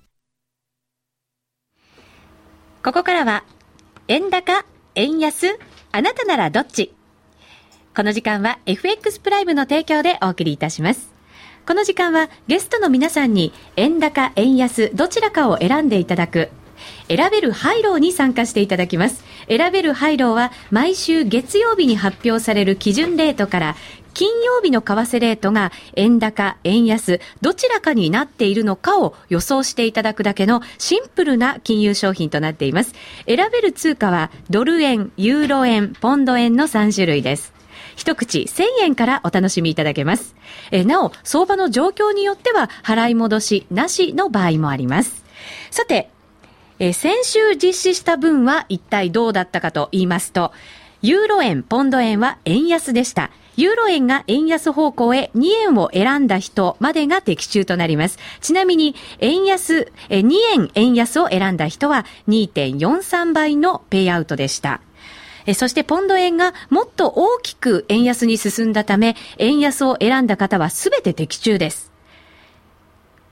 [2.83, 3.45] ここからは
[4.09, 4.65] 円高
[4.95, 5.57] 円安
[5.93, 6.93] あなたならどっち。
[7.95, 11.13] この時間は FX プライムの提供でお送りいたします。
[11.65, 16.49] この時間はゲストの皆さんに円高円安どちらかを選んでいただく
[17.07, 19.23] 選べるハイローに参加していただきます。
[19.47, 23.75] 選べるハイローは毎週月曜日に発表される基準レートから
[24.15, 32.93] 金曜日の為替レートが円高、円安、どちらかになっているのかを予想していただくだけのシンプルな金融商品となっています。
[33.27, 37.53] 選べる通貨はドル円、ユーロ円、ポンド円の3種類です。
[37.97, 40.33] 一口1000円からお楽しみいただけます。
[40.71, 45.25] えなお、相場の状況によっては払い戻しなしの場合もあります。
[45.71, 46.09] さて、
[46.79, 50.51] え先週実施した分は一体どうだったかと言いますと、
[51.01, 53.31] ユーロ円、ポンド円は円安でした。
[53.57, 58.19] ユーロ円が円安方向へ2円を選んだ人までが的中となります。
[58.41, 64.81] ちなみに、円安、2円円安を選んだ人は2.43倍のペイアウトでした。
[65.53, 71.94] そしてポンド円がもっと大きく円安に進んだため、円安を選んだ方はすべて的中です。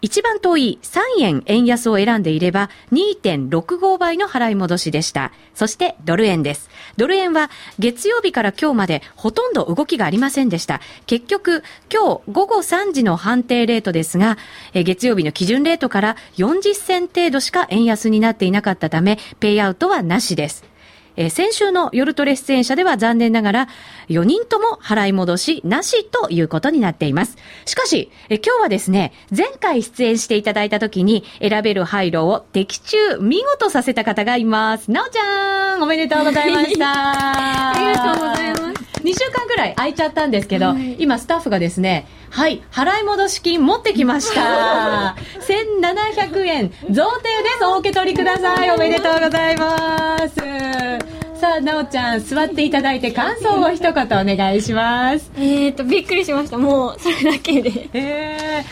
[0.04, 5.32] 一番遠い3円円安を選んでいれば2.65倍の払い戻しでした。
[5.56, 6.70] そしてドル円です。
[6.98, 7.50] ドル円は
[7.80, 10.82] 月曜日から今日までほとんど動きがありませんでした。
[11.06, 14.38] 結局今日午後3時の判定レートですが、
[14.74, 20.73] 月曜日の基準レートから40銭程度しか円安になっていなかったため、ペイアウトはなしです。
[21.16, 23.68] えー、先週の夜トレ出演者では残念ながら
[24.10, 27.38] 4人とも払い戻しなしということになっています。
[27.66, 34.92] しかし、えー、今日はですね、前回出演していただいた時に選べる廃炉を的中見事させた方がいます。
[34.92, 36.86] なおちゃんおめでとうございました。
[37.72, 38.84] ありがとうございます。
[39.04, 45.16] 2週間ぐらい空いちゃったんですけど、はい、今スタッフがですね、はい、払い戻し金持ってきました。
[45.46, 47.66] 1700円、贈呈です。
[47.66, 48.72] お受け取りください。
[48.72, 51.03] おめでとうございます。
[51.44, 55.30] さあ、なおちゃん、座っていただいて感想を一言お願いします。
[55.36, 56.58] えっと、びっくりしました。
[56.58, 57.90] もう、それだけで。
[57.92, 58.64] え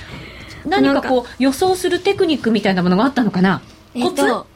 [0.63, 3.61] ー、何かこう、予想するテクニックみたいなものがあったのかな？
[3.93, 4.47] えっと、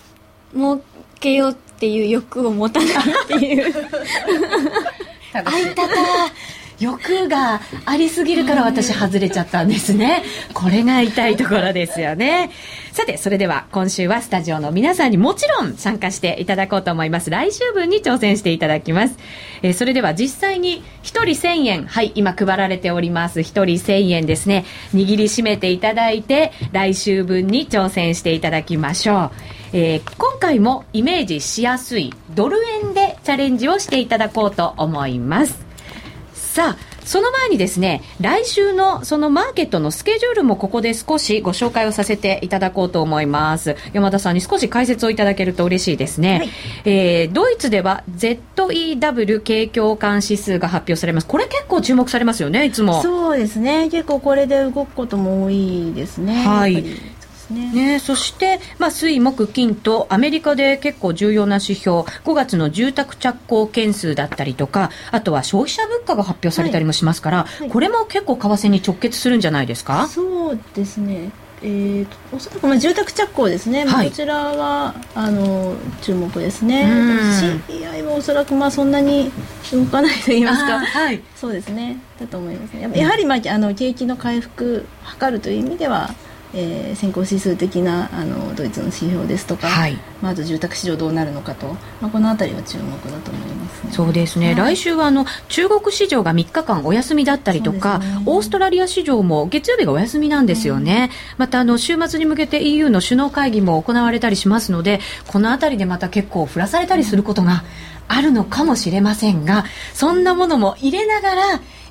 [0.53, 0.81] 儲
[1.19, 2.93] けようっていう欲を持たないっ
[3.27, 3.73] ていう。
[5.33, 5.93] あいたか。
[6.79, 10.23] 欲がありすぎるから私外れちゃったんですね。
[10.53, 12.51] これが痛いところですよね。
[12.91, 17.29] さて、それでは今週はスタジオの皆さんにもちろん参加していただこうと思います。
[17.29, 19.17] 来週分に挑戦していただきます。
[19.61, 23.39] えー、それでは実際に1人1000円、はい、今配られております。
[23.39, 24.65] 1人1000円ですね。
[24.93, 29.31] 握りしめていただいて、来週分に挑戦していただきましょう。
[29.73, 35.64] えー、今回もイメージしやすいドル円でチャレンジをしていただこうと思います。
[36.55, 43.75] さあ、その前にですね、来週のそのマーケットのスケジュールもここで少しご紹介をさせていただこうと思います。
[43.91, 46.37] 山田さんに少し解説をいただけると嬉しいですね。
[46.37, 46.49] はい、
[46.85, 51.27] えー、ドイツでは ZEW 景況感指数が発表されます。
[51.27, 53.01] これ結構注目されますよね、いつも。
[53.01, 53.89] そうですね。
[53.89, 56.41] 結構これで動くことも多いですね。
[56.41, 56.85] はい。
[57.49, 57.71] ね。
[57.71, 61.99] ねそして、まあ、水、木、金とアメリカで結構重要な指標。
[61.99, 67.61] 5月の住宅着工件数だったりとかあとは消費者物価が発表されたりもしますから、はい。
[67.61, 70.07] はい、これも結構為替に直結するんじゃないですか？
[70.07, 71.31] そうですね。
[71.63, 76.85] えー、おそらくまあ住宅着工ですね、はい、こちらはあの注目ですね、
[77.67, 79.31] CPI はおそらくまあそんなに
[79.71, 86.13] 動かないと言いますか、はい、そうですね、だと思いますね、やはり、まあ、あの景気の回復を図るという意味では、
[86.57, 91.67] えー、先行指数的なあのドイツの指標ですとか、はい、まあ、あと住宅市場どうなるのかと、
[92.01, 107.63] まあ、この辺りは注目だと思います、ね、そうですね、はい、来週はあの中国市場が3日間お休みだったりとか、ね、オーストラリア市場も月曜日がお休みなんですよね、うん、またあの週末に向けて EU の首脳会議も行われたりしますのでこの辺りでまた結構降らされたりすることが
[108.07, 111.41] あるのかもしれませんがそんなものも入れながら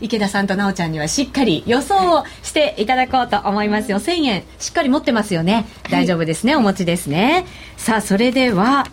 [0.05, 3.99] 池田さんと奈緒ちゃんにはしっかり予想をしていただこうと思いますよ。
[3.99, 5.65] 1000円しっかり持ってますよね。
[5.91, 7.47] 大丈夫ですね、お持ちですね。
[7.79, 8.87] さあそれでは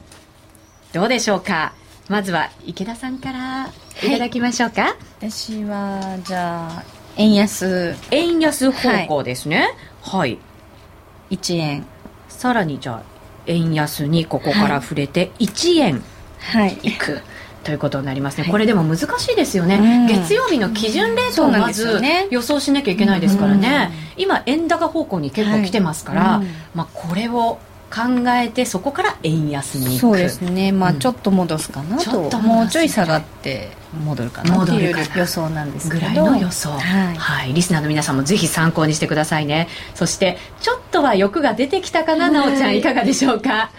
[0.94, 1.74] どうでしょうか。
[2.08, 3.68] まずは池田さんから
[4.02, 4.94] いただきましょうか、はい、
[5.30, 6.84] 私はじゃあ
[7.18, 7.94] 円安。
[8.12, 9.76] 円安方向ですね。
[10.02, 10.38] はい、は
[11.30, 11.86] い、1円。
[12.30, 13.04] さらにじゃあ
[13.48, 15.98] 円安にここから触れて1円
[16.84, 16.92] い。
[16.94, 17.24] く、はい
[17.64, 27.60] ということになりますね、はい、これでも難しいですよね、うん、月曜日の基準レートをまず予想しなきゃいけないですからね、うん、今、円高方向に結構来てますから、はい、まあ、これを
[27.94, 30.72] 考えてそこから円安にそうですね。
[30.72, 33.70] まあちょっと戻すかなと、うん、もうちょい下がって
[34.06, 36.00] 戻るかなっていう予想なんですけど。
[36.00, 36.78] ぐらいの予想、は
[37.12, 39.68] い、はい、リスナーの皆さんもぜひ参考にしてくださいね。
[39.94, 42.78] そしてちょっとは欲が出てきたかな奈緒ちゃん。
[42.78, 42.82] い。
[42.82, 43.72] かがでしょうか？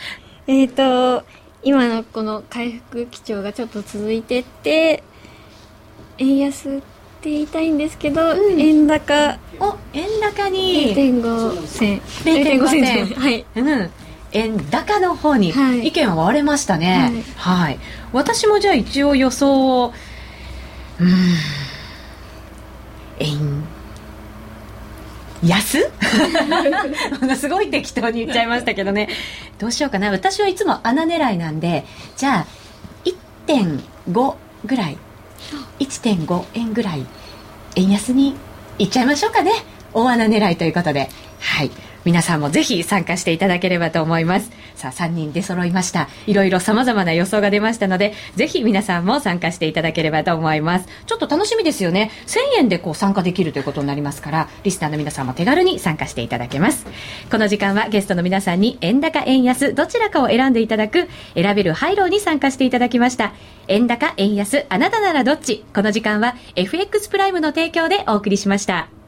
[0.46, 1.24] えっ、と
[1.62, 5.02] 今のこの回復基調がちょっと続いてって
[6.18, 6.80] 円安っ
[7.20, 9.38] て言いたいんですけど、うん、円高。
[9.60, 10.94] お円高に。
[10.94, 12.00] 0.5銭。
[12.00, 13.06] 0.5銭。
[13.06, 13.46] はい。
[13.54, 13.90] うん。
[14.32, 15.52] 円高の方に
[15.84, 17.78] 意見は割れましたね、はい、はい、
[18.12, 19.92] 私もじゃあ一応予想を
[21.00, 21.08] うん。
[23.18, 23.61] 円
[25.42, 25.78] 安？
[27.20, 29.08] ものすごい適当に言っちゃいましたけどね。
[29.58, 30.10] どうしようかな。
[30.10, 31.84] 私はいつも穴狙いなんで
[32.16, 32.46] じゃあ
[33.46, 34.98] 1.5ぐらい。
[35.80, 37.06] 1.5円ぐらい。
[37.76, 38.36] 円安に
[38.78, 39.52] いっちゃいましょうかね。
[39.92, 41.08] 大穴狙いということで。
[41.40, 41.70] はい。
[42.04, 44.50] 皆さんもぜひ参加していただければと思います。
[44.74, 46.08] さあ3人出揃いました。
[46.26, 50.88] いろいろ様々な予想が出ましたのでぜひ皆さんも参加していただければと思います。
[51.06, 52.10] ちょっと楽しみですよね。
[52.26, 56.86] 1000円でこう参加できるということになりますからリスナーの皆さんも手軽に参加していただけます。
[57.30, 63.32] この時間はゲストの皆さんに円高円安どちらかを選んでいただく選べるハイローに参加していただきました。
[63.68, 65.64] 円高円安あなたならどっち。
[65.74, 69.01] この時間は FX プライムの提供でお送りしました。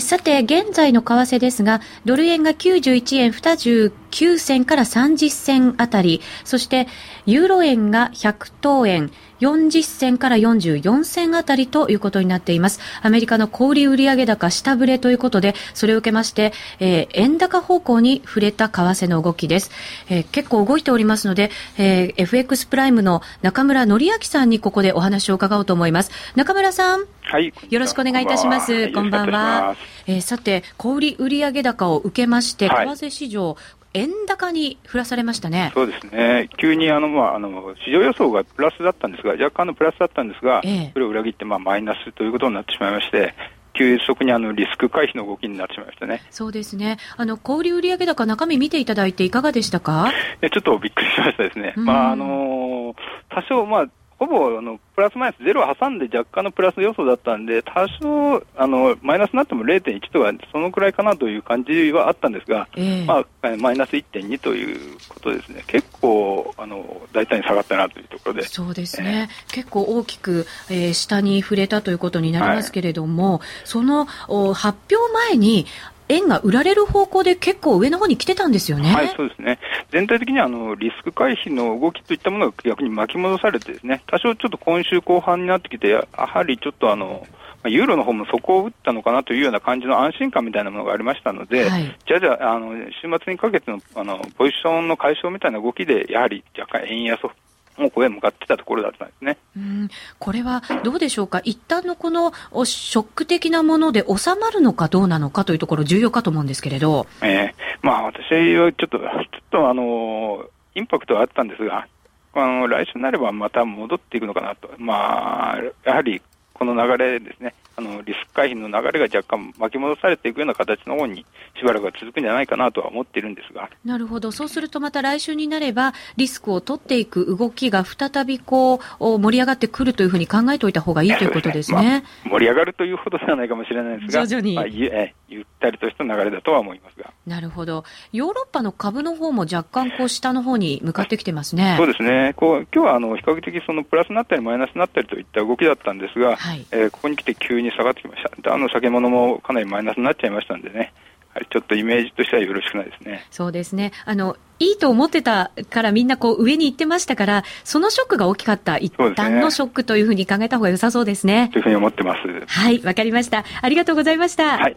[0.00, 3.92] さて、現在の為替ですが、ドル円が91円29
[4.38, 6.88] 銭から30銭あたり、そして、
[7.26, 12.80] ユーロ円が100等円40銭から44銭あたりということになっています。
[13.02, 19.70] アメリカの小売売上高下振れということで、それを受けまして、えー、円高方向に触れた為替の動きです。
[20.08, 26.10] えー、結構動いておりますので、えー、FX プライムの中村則明さんにここでお話を伺おうと思います。
[26.34, 27.04] 中村さん。
[27.22, 27.52] はい。
[27.68, 28.90] よろしくお願いいたします。
[28.92, 29.76] こんばんは。
[30.06, 33.56] えー、さて、小売売上高を受けまして、為替市場、
[33.94, 35.72] 円高に振らされましたね。
[35.74, 36.48] そうですね。
[36.58, 43.34] 急にあの、まあ、あの、市場予想がプラスだったんですが、若干のプラスだったんですが、ええ、それを裏切って、まあ、マイナスということになってしまいまして、
[43.74, 46.22] 急速にあのリスク回避の動きになってしまいましたね。
[46.30, 46.96] そうですね。
[47.16, 50.10] あの小売売上高中身見ていただいていかがでしたか？
[50.40, 51.74] ちょっとびっくりしましたですね。
[51.76, 52.94] まああのー、
[53.30, 53.86] 多少まあ
[54.18, 68.42] ほぼあのプラスマイナスゼロを挟んで若干のプラス予想だったんで、多少あのマイナスになっても0.1とか、そのくらいかなという感じはあったんですが、えー、まあ、マイナス1.2ということですね、結構あの大胆に下がったなというところで。
[68.42, 75.66] そうですね、えー、結構大きく、えー、下に触れたということになりますけれども、はい、その発表前に、
[76.08, 78.92] 円が売られる方向で結構上の方に来てたんですよね。
[78.92, 79.58] はい、そうですね。
[79.90, 87.26] 全体的にあのリスク回避の動きといったものが逆に巻き戻されてですね、多少ちょっと今週後半になってきて、やはりちょっとあの、
[87.66, 97.32] ユーロの方も底を打ったのかなというような感じの安心感みたいなものがありましたので、はい、じゃあじゃあ、あの週末にかけてのあのポジションの解消みたいな動きで、やはり若干円安を
[97.78, 99.38] もうこへ向かってたところだったんですね。
[99.56, 99.88] うん。
[100.18, 102.32] これはどうでしょうか、一旦のこの
[102.64, 107.06] ショック的なもので収まるのかどうなのかというところ、重要かと思うんですけれど。
[107.22, 107.52] えー、
[107.82, 111.86] まあ、私はちょっと、ちょっとあの、インパクトはあったんですが、
[112.34, 116.22] あの来週になればまた戻っていくのかなと、まあ、やはり
[116.54, 121.24] この流れですね、あのリスク回避の流れが若干巻き戻されていくような形の方に
[121.56, 123.70] しばらくは続くんじゃないかなとは思っているんですが。
[123.84, 124.32] なるほど。
[124.32, 131.78] そうするとまた来週になればリスクを取っていく動きが再びこう盛り上がってくるというふうに考えておいた方がいいということですね。
[131.78, 137.12] すねまあ、盛り上がるというほどではないかもしれないですが、徐々に、まあ、ゆえゆったりとした流れだとは思いますが。
[137.26, 137.84] なるほど。
[138.12, 141.76] ヨーロッパの株の方も若干こう下の方に向かってきてますね。
[141.76, 142.32] そうですね。
[142.34, 148.54] こう今日はあの比較的そのプラスになったりマイナスになったりといった動きだったんですが、はい、えー、ここに来て急に下がってきました。
[148.54, 150.92] あの酒物もかなりマイナスになっちゃいましたんでね。
[151.34, 153.24] はい、ちょっとイメージとしてはよろしくないですね。
[153.30, 153.92] そうですね。
[154.06, 161.50] あの、いいと思ってたからみんなこう上に行ってましたから、そのショックが大きかった、一旦のショックというふうに考えた方が良さそうですね。
[161.52, 162.20] というふうに思ってます。
[162.46, 163.44] はい、わかりました。
[163.60, 164.58] ありがとうございました。
[164.58, 164.76] はい。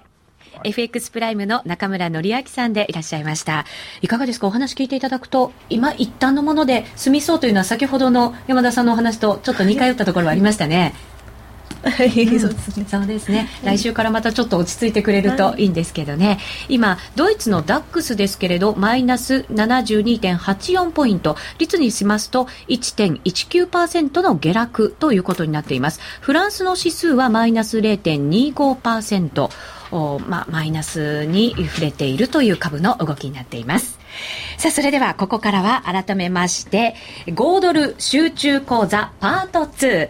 [0.63, 3.65] FX プライムの中村則明さんでいらっしゃいました。
[4.01, 4.45] いかがですか？
[4.45, 10.79] お話聞いていただくと、今一旦のもので済みそうというのは先ほどの山田さんのお話とちょっと似通ったところはありましたね。
[10.79, 10.93] はい、
[12.88, 13.49] そうですね。
[13.63, 16.39] 来週からまたちょっと落ち着いてくれるといいんですけどね。
[16.69, 21.36] 今、ドイツのダックスですけれど、マイナス72.84ポイント。
[21.57, 25.99] 率にしますと1.19%の下落ということになっています。
[26.19, 29.49] フランスの指数はマイナス0.25%。
[30.27, 33.99] まあ、マイナスに触れているという株の動きになっています。
[34.57, 36.95] さあ、それではここからは改めまして、
[37.27, 40.09] 5ドル集中講座パート2。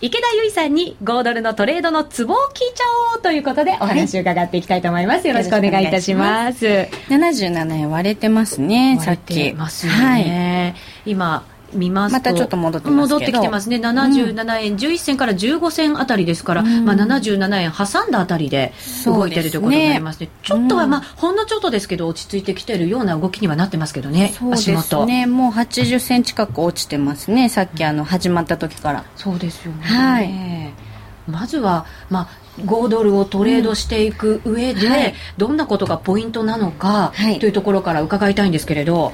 [0.00, 2.84] 池田由衣さんに5ドルのトレードのツボを聞いちゃ
[3.16, 5.26] おうということでお話を伺っていきたいと思います。
[5.26, 6.66] よろしくお願いいたします。
[7.08, 9.52] 77円割れてますね、さっき。
[9.54, 10.74] ますよね。
[11.04, 13.76] はい、今、見ますまたちょっと戻って戻ってきてますね。
[13.76, 18.72] 77円11銭から15銭あたりですから、うん、まあ、77円挟んだあたりで
[19.04, 24.32] 動いてるということになりますね、ね、ちょっとはまあ、ほんのちょっとですけど落ち着いてきてるような動きにはなってますけどね。
[24.38, 25.26] そうですね。
[25.26, 27.48] もう80銭近く落ちてますね。
[27.48, 29.04] さっきあの始まった時から。
[29.16, 30.72] そうですよね、はい、
[31.30, 32.28] まずはまあ
[32.64, 39.12] 5ドルをトレードしていく上で、うんはい、どんなことがポイントなのか、というところから伺いたいんですけれど、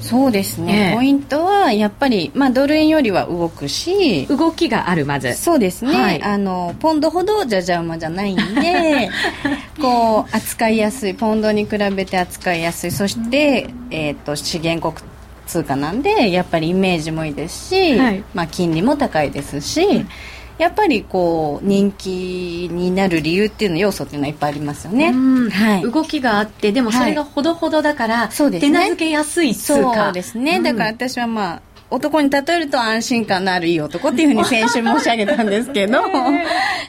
[0.00, 5.34] そうですね、えー、ポイントはやっぱり、まあ、ドル円よりは動くし動きがあるまず。
[5.34, 9.10] そうですね、はい、あのポンドほどじゃじゃ馬じゃないんで
[9.80, 12.90] こう扱いやすいポンドに比べて扱いやすい。
[12.90, 15.08] そして、えーと、資源国
[15.46, 20.08] 通貨なんでやっぱりイメージもいいですし、はい、まあ、金利も高いですし、うん
[20.58, 25.12] やっぱりこう人気になる理由っていうの要素っていうのはいっぱいありますよね、
[25.50, 36.42] はい、動きがあってでもそれがほどほどだから、はい、手なずけやすい通貨そうですね、だから私はまあ男に例えると安心感のあるいい男っていうふうに先週申し上げたんですけど、 えー、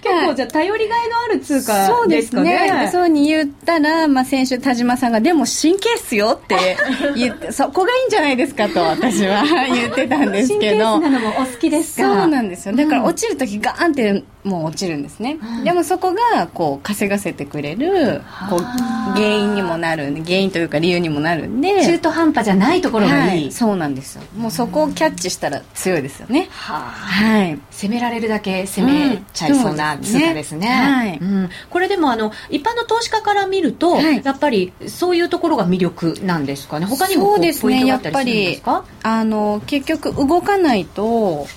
[0.04, 1.88] 結構じゃ頼りがいのある通貨ですかね。
[1.88, 2.90] そうですね。
[2.92, 6.78] そうに言ったら、まあ、先週田島さんがでも神経質よって
[7.16, 9.44] 言ってそこがいいんじゃないですかと私は
[9.74, 11.00] 言ってたんですけど。
[11.00, 12.04] 神経質なのもお好きですか。
[12.04, 12.76] そうなんですよ。
[12.76, 21.84] だから落ちる時ガーンってもう落ちるんですね、うん、でもそこがこう稼がせてくれるこう原因にもなる原因というか理由にもなるんで。
[21.84, 24.24] 中途半端じゃないところがいい、はい、そうなんですよ。
[24.38, 30.68] もうそこをキャッチしたら強いですよね、はい、攻められるだけ攻めちゃいそうな通貨ですね。
[30.68, 31.18] うん、はい。
[31.18, 36.86] うん、これでもあの一般の投資家から見ると、はい、やっぱりそういうところが魅力なんですかね。
[36.86, 37.86] 他にもそうですね。
[37.86, 38.62] やっぱり
[39.04, 41.48] あの結局動かないと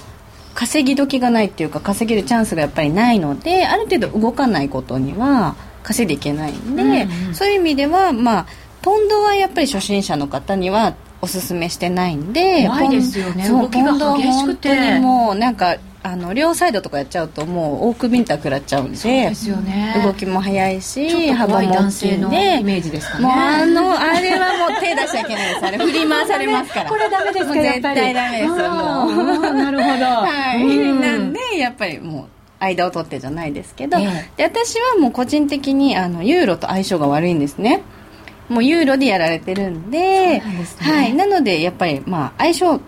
[0.55, 8.47] 稼ぎ時がないっていうか稼げるチャンスがやっぱりないのである程度動かないことには稼いでいけないんで、うんうん、そういう意味ではまあ
[8.83, 13.49] ポンドはやっぱり初心者の方にはおすすめしてないんで怖いですよね。
[13.49, 14.99] 動きが激しくて。
[14.99, 23.25] もうなんかあの両サイドとかやっちゃうともう多くビンタ食らっちゃうんでそうですよ、ね、動きも速いし幅も男性のイメージですかね。
[23.25, 25.67] もうあのあれはもう手出しちゃいけないです。
[25.67, 26.91] あれ振り回されますから。
[26.91, 28.49] これダメですか絶対ダメです。
[28.49, 30.05] もうなるほど。
[30.05, 32.25] はい、うん、なんでやっぱりもう
[32.59, 37.83] 間を取ってじゃないですけど、ええ、で私はもう個人的にあのユーロと相性が悪いんですね。
[38.49, 40.43] もうユーロでやられてるんで、ね、
[40.81, 42.81] はい、なのでやっぱりまあ相性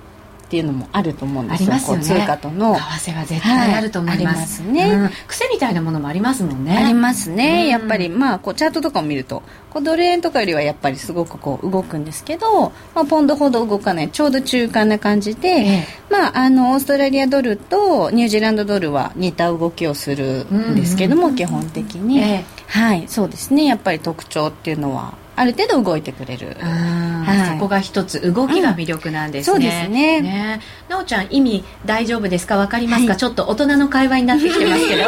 [0.44, 1.72] っていうのもあると思うんですよ。
[1.72, 2.02] ありますよね。
[2.02, 2.74] 通貨との。
[2.74, 6.76] 為替は絶対あると思います,、はい、ね、うん、癖みたいなものもありますもんね。
[6.76, 23.04] ありますね、うん、やっぱりまあこうチャートとかを見るとこうドル円とかよりはやっぱりすごくこう動くんですけど、まあ、ポンドほど動かないちょうど中間な感じで、ええ、まああのオーストラリアドルとニュージーランドドルは似た動きをするんですけども、基本的に、え、はい。
[23.08, 23.64] そうですね。
[23.64, 30.20] やっぱり特徴っていうのはある程度動いてくれる、はい、そこが一つ動きが魅力なんですね、うん、そうですね。
[30.20, 30.60] ね。
[30.88, 32.56] なおちゃん意味大丈夫ですか？
[32.56, 35.02] 分かりますか、はい、ちょっと大人の会話になってきてますけど。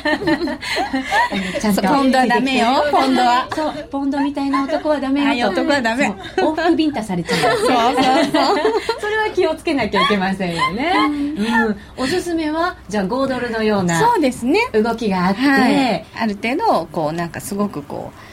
[1.60, 3.46] ちゃんとポンドはダメよポンドは。
[3.54, 3.72] そう。
[3.90, 6.12] ポンドみたいな男はダメよ、はい、男はダメ。
[6.36, 7.58] 往復ビンタされちゃう。
[7.58, 8.02] そうそうそう。
[9.00, 10.92] それは気をつけなきゃいけませんよね、
[11.96, 14.60] うん、おすすめはじゃあ5ドルのようなそうですね。
[14.72, 18.29] 動きがあって、はい、ある程度こうなんかすごくこう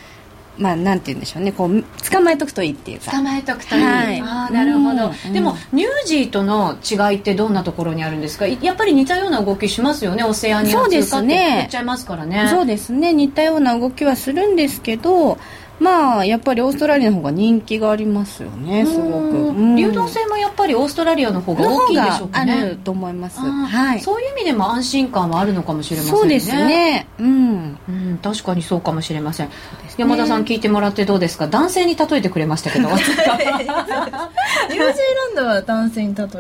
[0.58, 1.51] まあ、なんて言うんでしょうね。
[1.51, 3.12] こう捕まえとくといいっていうか。
[3.12, 8.47] 捕まえとくといい、はい、あなるほど、うん、でもニュージーとの違いってどんなところにあるんですか？
[8.47, 10.24] やっぱり似たような動きしますよね。
[10.24, 12.47] オセアニア通貨って言っちゃいますからね。
[12.49, 13.14] そうですね。
[13.14, 15.38] 似たような動きはするんですけど
[15.80, 26.19] まあやっぱりオーストラリアの方が人気がありますよねすごく、流動性もやっぱりオーストラリアの方が大きいでしょうかねあると思います、はい、そういう意味でも安心感はあるのかもしれませんね。
[26.19, 27.07] そうですね。
[27.19, 29.53] うん、うん、確かにそうかもしれません、ね、
[29.97, 31.47] 山田さん聞いてもらってどうですか？
[31.47, 32.89] 男性に例えてくれましたけど。
[32.89, 36.39] ニュージーランドは男性に例えると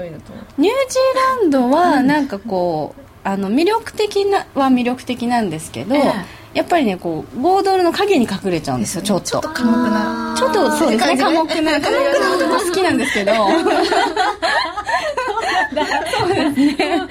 [0.57, 6.11] ニュージーランドはなんかこう、あの魅力的なは魅力的なんですけど、ええ
[6.57, 9.27] やっぱりねこう5ドルの影に隠れちゃうんですよちょっと。
[9.27, 10.35] ちょっと寡黙な。
[10.35, 13.35] ちょっとそうですね寡黙な寡黙な男好きなんですけど。
[13.35, 13.47] そ
[16.25, 16.51] うですね。
[16.75, 17.09] でもち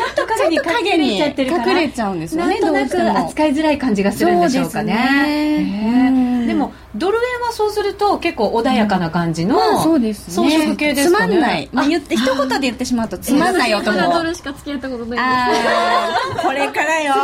[0.00, 11.36] ょっと影に隠れちゃってるから隠れちゃうんですよねなんとなく扱いづらい感じがするんでしょうかねでももドル円はそうすると結構穏やかな感じの、まあ、そうです装飾系ですかね。
[11.36, 13.96] つまんない、まあ、言って一言で言ってしまうとつまんない男。
[13.96, 16.42] ドルしか付き合ったことないです。
[16.42, 17.14] これからよ。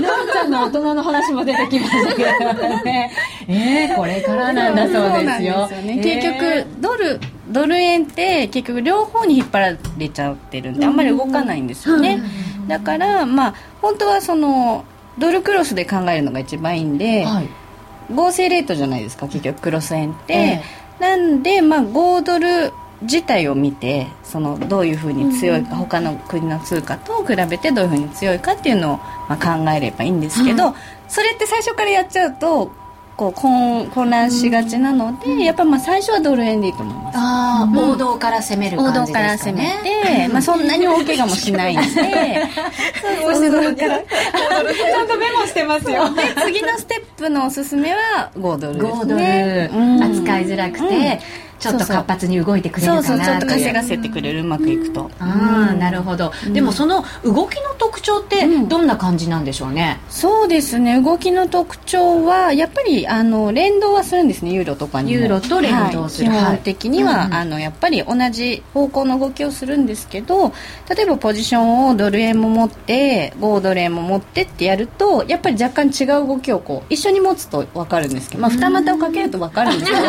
[0.00, 3.12] なおちゃんの大人の話も出てきましたけどね。
[3.48, 5.68] えー、これからなんだそうですよ。
[5.68, 7.20] ですよね、結局ドル
[7.50, 12.20] ドル円って結局両方に引っ張られちゃってるんであんまり動かないんですよね、
[12.66, 14.84] だからまあ本当はその
[15.18, 17.48] ドルクロスで考えるのが一番いいんで、はい、
[18.14, 28.96] 合成レートじゃないですか結局クロス円って、えー、なんでまあ5ドル自体を見てそのどういうふうに強いか、うん、他の国の通貨と比べてどういうふうに強いかっていうのを、
[29.28, 30.74] まあ、考えればいいんですけど、うん、
[31.08, 32.72] それって最初からやっちゃうと
[33.16, 37.18] こう混混乱しがちなので、うん、やっぱまあ最初はドル円でいいと思います。
[37.18, 41.86] ああ、うん、王道から攻める感じですか、ね、王道から攻めて、まあ、そんなに大怪我もしないんで。
[43.22, 43.98] そう王道から。
[44.00, 46.14] ちゃんとメモしてますよ。
[46.14, 49.70] で次のステップのおすすめは5ドルですね。
[49.72, 51.20] 5ドル、扱いづらくて、
[51.58, 55.10] ちょっと活発に動いてくれるかなそうそうちょっと稼がせてくれるうまくいくと。
[55.18, 61.00] ああなるほど、でもその動きの特徴ってどんな感じなんでしょうね、そうですね。
[61.00, 70.52] 動きの特徴はやっぱりあの連動はするんですねユーロとかにユーロと連動する、はい、基本的には、あのやっぱり同じ方向の動きをするんですけど
[70.94, 80.02] 例えばポジションをドル円も持って5ドル円も持ってってやるとやっぱり若干違う動きをこう一緒に持つと分かるんですけど、まあ、二股をかけると分かるんですけど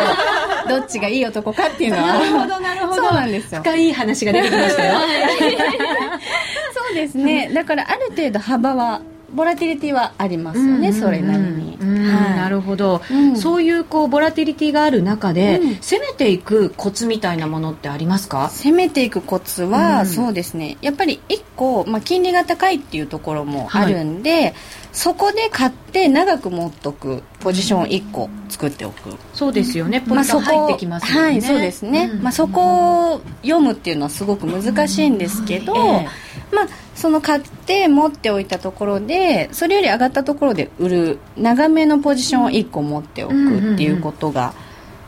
[0.68, 2.06] どっちがいい男かっていうのは。
[2.06, 3.02] なるほどなるほど。
[3.02, 3.60] そうなんですよ。
[3.60, 4.98] 深い話が出てきましたよ。
[6.74, 7.50] そうですね。
[7.52, 18.48] だからある程度幅はボラティリティはありますよね、うんうんうん、それなりに、はい、なるほど、うん、そういうこうボラティリティがある中で、うん、攻めていくコツみたいなものってありますか？
[18.48, 20.78] 攻めていくコツは、うん、そうですね。
[20.80, 24.54] やっぱり1個、まあ、金利が高いっていうところもあるんで、はい
[24.92, 29.14] そこで買って長く持っとくポジション1個作っておく。
[29.34, 30.00] そうですよね。
[30.00, 35.78] ポイント入ってきますよね、はい、そうですね、うん、まあ、そこを読むっていうのはすごく難しいんですけど、うん。
[35.80, 36.68] えー、まあ
[36.98, 44.52] その買って持っておいたところでそれより上がったところで売る長めのポジションを1個持っておくっていうことが、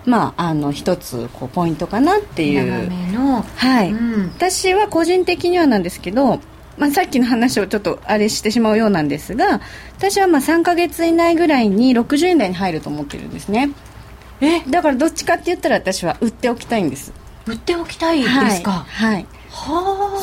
[0.04, 2.88] まあ、あの一つこうポイントかなっていう、
[3.56, 6.38] はい、うん、私は個人的にはなんですけど
[6.80, 9.60] まあ、さっきの話をちょっとあれしてしまうようなんですが
[9.98, 13.70] 私はまあ3か月以内ぐらいに60円台に入ると思ってるんですね。
[14.40, 14.60] え？
[14.60, 17.12] だからどっちかって言ったら私は売っておきたいんです。
[17.46, 18.86] 売っておきたいですか？
[18.88, 19.26] はい、はい、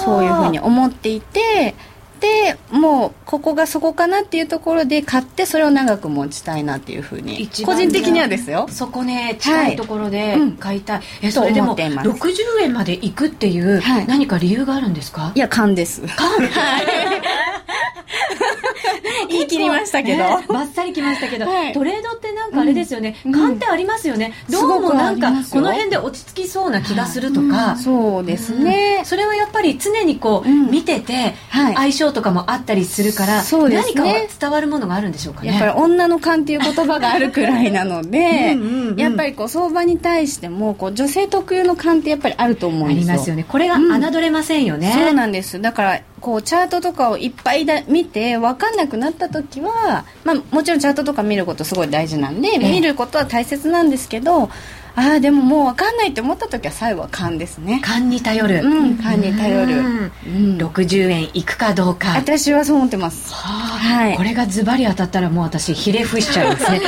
[0.04, 1.76] そういうふうに思っていて
[2.20, 8.68] でもうここがそこかなっていうところで買ってそれを長く持ちたいなっていうふうに個人的にはですよ。
[8.70, 11.06] そこね近いところで買いたい、はい。
[11.22, 15.32] うん、えそれでも60円までいくっていう、はい、何か理由があるんですか？
[15.36, 16.02] いや勘です。
[16.16, 16.30] 勘？
[16.50, 16.86] はい。
[19.30, 22.27] 言い切りましたけど、ね、バッサリきましたけど、はい、トレードって
[22.58, 34.04] かあれですよね、うん、勘ってありますよね、どうもなんかこの辺で落ち着きそうな気がするとか、うん、そうですね、それはやっぱり常にこう、見てて、相性とかもあったりするから、ね、何か
[34.40, 35.50] 伝わるものがあるんでしょうかね。
[35.50, 43.14] やっぱり女の勘っていう言葉があるくらいなのでうん、やっぱりこう相場に対してもこう女性特有の勘ってやっぱりあると思うんですよ。
[43.14, 43.46] ありますよね。
[43.48, 45.62] これが侮れませんよね、そうなんです。
[45.62, 54.50] だからこうチャートとかをいっぱいだ見て分かんなくなった時は、まあ、もちろんチャートとか見ることすごい大事なんで、見ることは大切なんですけど
[54.98, 57.82] ああでももう分かんないって思った時は最後は勘ですね。
[57.84, 58.62] 勘に頼る。
[58.64, 62.16] うん勘に頼る、うん、60円いくかどうか。
[62.16, 63.32] 私はそう思ってます。
[63.32, 66.82] はい、これがズバリ当たったらもう私ひれ伏しちゃいますね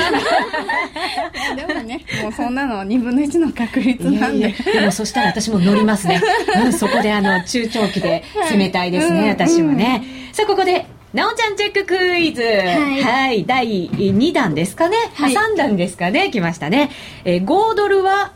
[1.56, 4.56] でもねもうそんなの2分の1の確率なんで。
[4.74, 6.20] でもそしたら私も乗りますね、
[6.66, 16.30] うん、そこであの中長期で攻めたいですね、はい、私もね、うん、さあここでなおちゃんチェッククイズ、はい、はい、第2弾ですかね、はい、3弾ですかね。
[16.30, 16.92] 来ましたね、
[17.26, 18.34] えー、5ドルは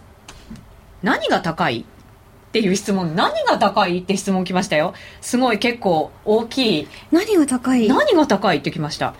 [1.04, 3.16] 何が高いっていう質問。
[3.16, 4.94] 何が高いって質問来ましたよ。
[5.22, 6.88] すごい結構大きい。
[7.12, 7.88] 何が高い？
[7.88, 9.14] 何が高いって来ました。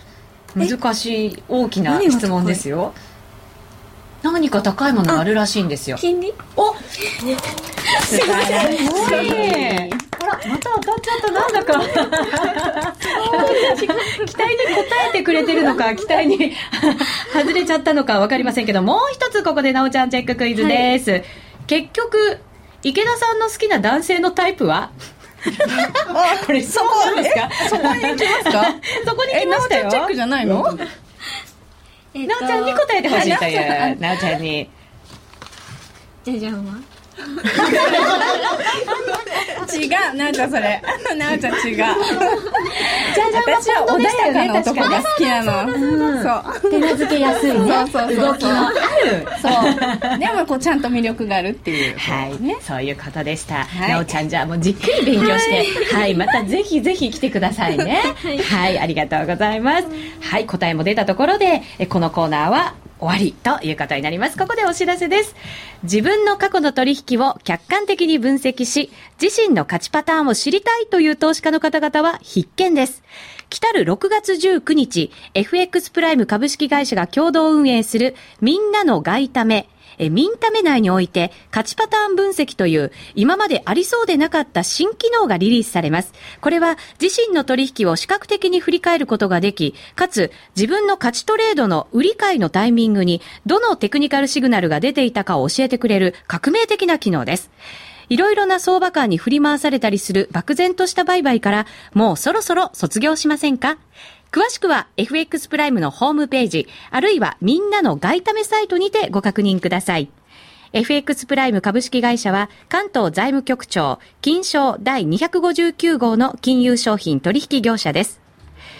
[0.56, 2.92] 難しい大きな質問ですよ
[4.24, 5.96] 何か高いものがあるらしいんですよ。
[5.98, 6.32] 金利？
[6.56, 6.74] お！
[6.74, 6.80] 素
[8.18, 8.36] 晴ら
[8.72, 8.78] しい。
[10.20, 11.86] あらまた当たっちゃったなんだか期
[14.36, 16.54] 待に応えてくれてるのか期待に
[17.32, 21.24] 外れちゃったのか分かりませんけどもう一つここでなおちゃんチェッククイズです、はい、
[21.66, 22.38] 結局
[22.82, 24.90] 池田さんの好きな男性のタイプは？
[26.46, 27.50] これそこですか？
[27.68, 28.64] そこに行きますか？
[29.06, 30.78] そこに来ましたよチェックじゃないの、
[32.26, 34.70] なおちゃんに答えてほしいというなおちゃんに。
[36.24, 36.74] じゃじゃんは？
[39.74, 40.82] 違うなおちゃんそれ。
[41.16, 41.76] なおちゃん違う。
[41.76, 41.94] じゃ
[43.46, 45.52] 私は穏やかな男が好きなの、
[46.22, 46.70] そう。
[46.70, 48.76] 手なずけやすいねそうそう動きのある。
[49.40, 50.18] そう。
[50.18, 51.98] でもこうちゃんと魅力があるっていう。
[51.98, 52.42] はい。
[52.42, 52.56] ね。
[52.60, 55.94] そういうことでした、はい、なおちゃんじゃあもうじっくり勉強して。
[55.94, 56.14] はい。
[56.14, 58.00] またぜひぜひ来てくださいね。
[58.50, 59.86] はい、ありがとうございます。
[60.20, 64.38] はい答えも出たところでこのコーナーは終わりということになります。
[64.38, 65.34] ここでお知らせです。
[65.82, 68.90] 自分の過去の取引を客観的に分析し、
[69.20, 73.02] 自身の勝ちパターンを知りたいという投資家の方々は必見です。
[73.50, 79.66] 来たる6月19日、FX プライム株式会社が共同運営するみんなの外為
[79.98, 86.12] えミンタメ内において価値パターン分析という今までありそうでなかった新機能がリリースされます。
[86.40, 97.50] これは自身の取引を視覚的に振り返ることができ、かつ自分の価値トレードの売り買いのタイミングにどのテクニカルシグナルが出ていたかを教えてくれる革命的な機能です。
[98.10, 103.78] いろいろな相場感に振り回されたりする漠然とした売買から、もうそろそろ卒業しませんか？
[104.34, 110.10] 詳しくは FX プライムのホームページ、あるいはみんなの外為サイトにてご確認ください。
[110.72, 118.24] FX プライム株式会社は関東財務局長金賞第259号の金融商品取引業者です。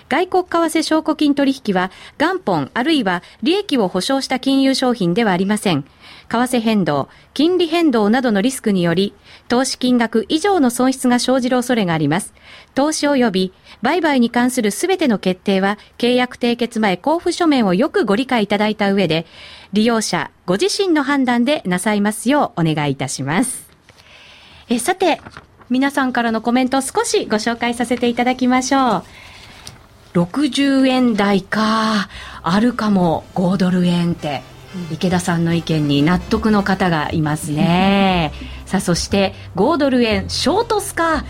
[0.08, 5.82] 外国為替証拠金取引は元本あるいは利益を保証した金融商品ではありません。
[5.82, 5.88] 為
[6.28, 9.14] 替変動、金利変動などのリスクにより、
[9.48, 12.34] 投資金額以上の損失が生じる恐れがあります。
[12.74, 13.52] 投資及び
[13.84, 19.26] 売買に関するすべての決定は、契約締結前交付書面をよくご理解いただいた上で、
[19.74, 23.68] 利用者ご自身の判断でなさいますようお願いいたします。
[24.70, 25.20] えさて、
[25.68, 29.04] 皆さんからのコメントを少しご紹介させていただきましょう。
[30.14, 32.08] 60円台か、
[32.42, 34.42] あるかも5ドル円って。
[34.90, 38.32] 池田さんの意見に納得の方がいますね
[38.66, 41.24] さあそして5ドル円ショートスカ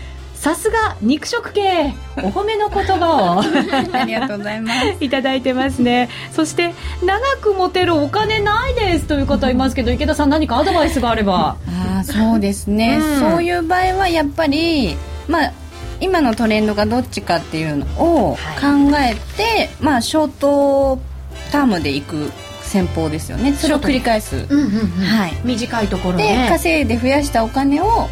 [0.45, 1.95] さすが肉食系。
[2.17, 3.41] お褒めの言葉を。
[3.97, 5.03] ありがとうございます。
[5.03, 6.07] いただいてますね。
[6.31, 11.55] そして長く持てるお金ないですという方いますけど池田さん何かアドバイスがあれば。
[11.99, 14.95] あそうですね、うん、そういう場合はやっぱり
[15.27, 15.51] まあ
[15.99, 20.99] 今のトレンドがどっちかっていうのを考えて、はい、まあショート
[21.51, 22.31] タームでいく
[22.61, 23.51] 戦法ですよね。
[23.53, 28.07] それを繰り返す、うんうんうん、はい、短いところで稼いで増やしたお金を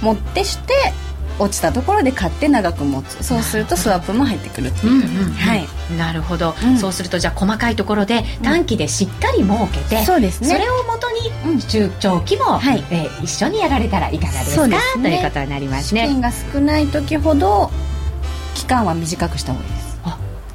[0.00, 0.74] 持ってして
[1.38, 3.22] 落ちたところで買って長く持つ。
[3.22, 5.66] そうするとスワップも入ってくるっていう、うんうん、はい、
[5.96, 10.48] なるほど、うん、そうするとじゃあ細かいところで短期でしっかり儲けて、うん、そうですね。
[10.48, 16.02] それをもとに中長期も、はい、えー、一緒にやられたらいかがですか、ね、ということになりますね。
[16.02, 17.70] 資金が少ない時ほど
[18.54, 19.91] 期間は短くした方がいいです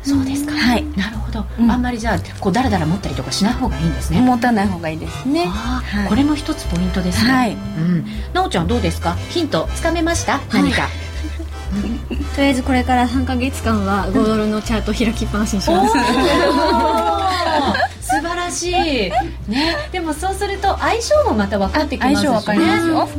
[0.07, 4.21] そうですか、はい、なるほど、うん、あんまりじゃあこうだらだら持ったりとかしない方がいいんですね。
[4.21, 9.13] 持たない方がいいですね、はい、これも一つポイントですね、はい、うん、なおちゃんどうですか？
[9.29, 10.39] ヒントつかめました？
[10.53, 10.87] 何か、
[12.35, 15.93] とりあえずこれから3か月間は5ドルのチャート開きっぱなしにします
[18.47, 18.73] らしい。
[18.73, 19.75] ね。
[19.91, 22.65] でもそうすると相性もまた分かってきますし、ね、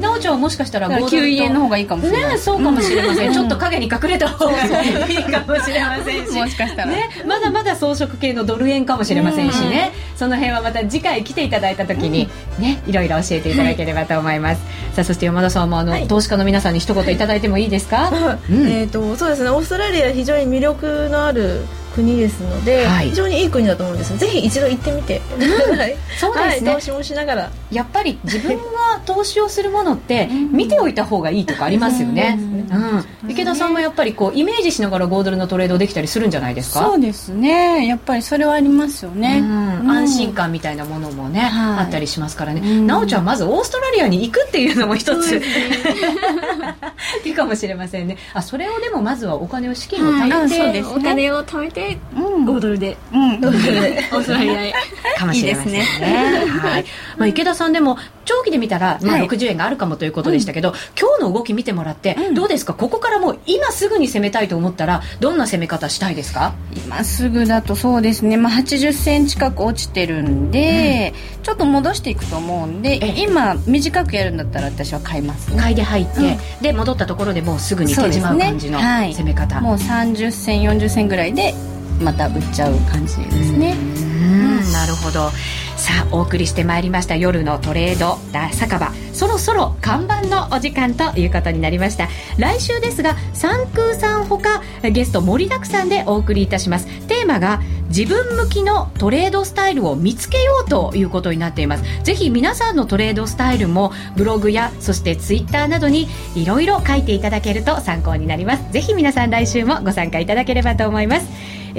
[0.00, 2.32] なおちゃんはもしかしたら9円の方がいいかもしれない。
[2.32, 6.86] ねそうかもしれません、ちょっと影に隠れた方がいいかもしれませんし もしかしたら。
[6.86, 7.08] ね。
[7.26, 9.92] まだまだ装飾系のドル円かもしれませんしね。
[10.16, 14.62] その辺はまた次回来ていただいた時にねいろいろ教えていただければと思います、
[14.94, 18.10] さあそして山田さんもあの、投資家の皆さんに一言いただいてもいいですか、
[18.50, 19.50] えっ、とそうですね。
[19.50, 21.60] オーストラリア非常に魅力のある
[21.98, 24.16] 国ですので、はい、非常にいい国だと思うんです。
[24.16, 25.48] ぜひ一度行ってみて、うん、
[26.18, 27.50] そうですね、はい、投資もしながら。
[27.72, 28.62] やっぱり自分が
[29.04, 36.80] 投資をするものって 見ておいた方がいいとかありますよね、うん、池田さんもやっぱりこうイメージしながら5ドルのトレードできたりするんじゃないですか？
[36.80, 37.86] そうですね。
[37.86, 39.42] やっぱりそれはありますよね、
[39.86, 42.60] 安心感みたいなものもね、あったりしますからね。
[42.60, 45.36] 奈緒ちゃんまずオーストラリアに行くっていうのも一つ、
[47.24, 48.16] いいかもしれませんね。
[48.32, 53.98] あそれをでもまずはお金を資金を貯めて、お金を貯めて5ドルで、うん、5ドルで。
[54.12, 54.74] オーストラリアへ
[55.16, 55.80] かもしれませんね。
[55.80, 56.84] はい。
[57.16, 62.74] まあ、池田さんでも長期で見たら、まあ、60円があるかもということでしたけど、はい、今日の動き見てもらって、どうですか？
[62.74, 66.54] ここからもう今すぐに攻めたいと思ったらどんな攻め方したいですか？
[66.76, 81.54] 今すぐだとそうですね、まあ、80銭近く落ちてるんで、うん、ちょっと戻していくと思うんで今短くやるんだったら私は買います、ね、買いで入って、うん、で戻ったところでもうすぐに手じまう感じの攻め方、もう30銭40銭ぐらいで
[82.00, 83.74] また売っちゃう感じですね。
[83.76, 84.72] うん。
[84.72, 85.30] なるほど。
[85.76, 88.18] さあお送りしてまいりました夜のトレード
[88.52, 88.92] 酒場。
[89.12, 92.08] そろそろ看板のお時間ということになりました。
[92.36, 96.86] 来週ですが三空さんほかゲスト盛りだくさんでお送りいたします。
[97.06, 101.84] テーママが自分向きのトレードスタイルを見つけようということになっています。
[102.02, 108.72] ぜひ皆さんのトレードスタイルもブログやそしてツイッターなどにいろいろ書いていただけると参考になります。
[108.72, 111.26] ぜひ皆さん来週もご参加いただければと思います、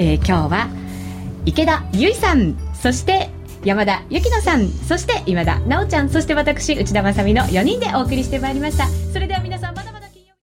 [0.00, 0.68] えー、今日は
[1.44, 3.28] 池田由衣さんそして
[3.64, 8.86] 山田由紀乃さんそして今田奈緒ちゃんそして私内田まさみの4人でお送りしてまいりました。
[9.12, 9.40] それでは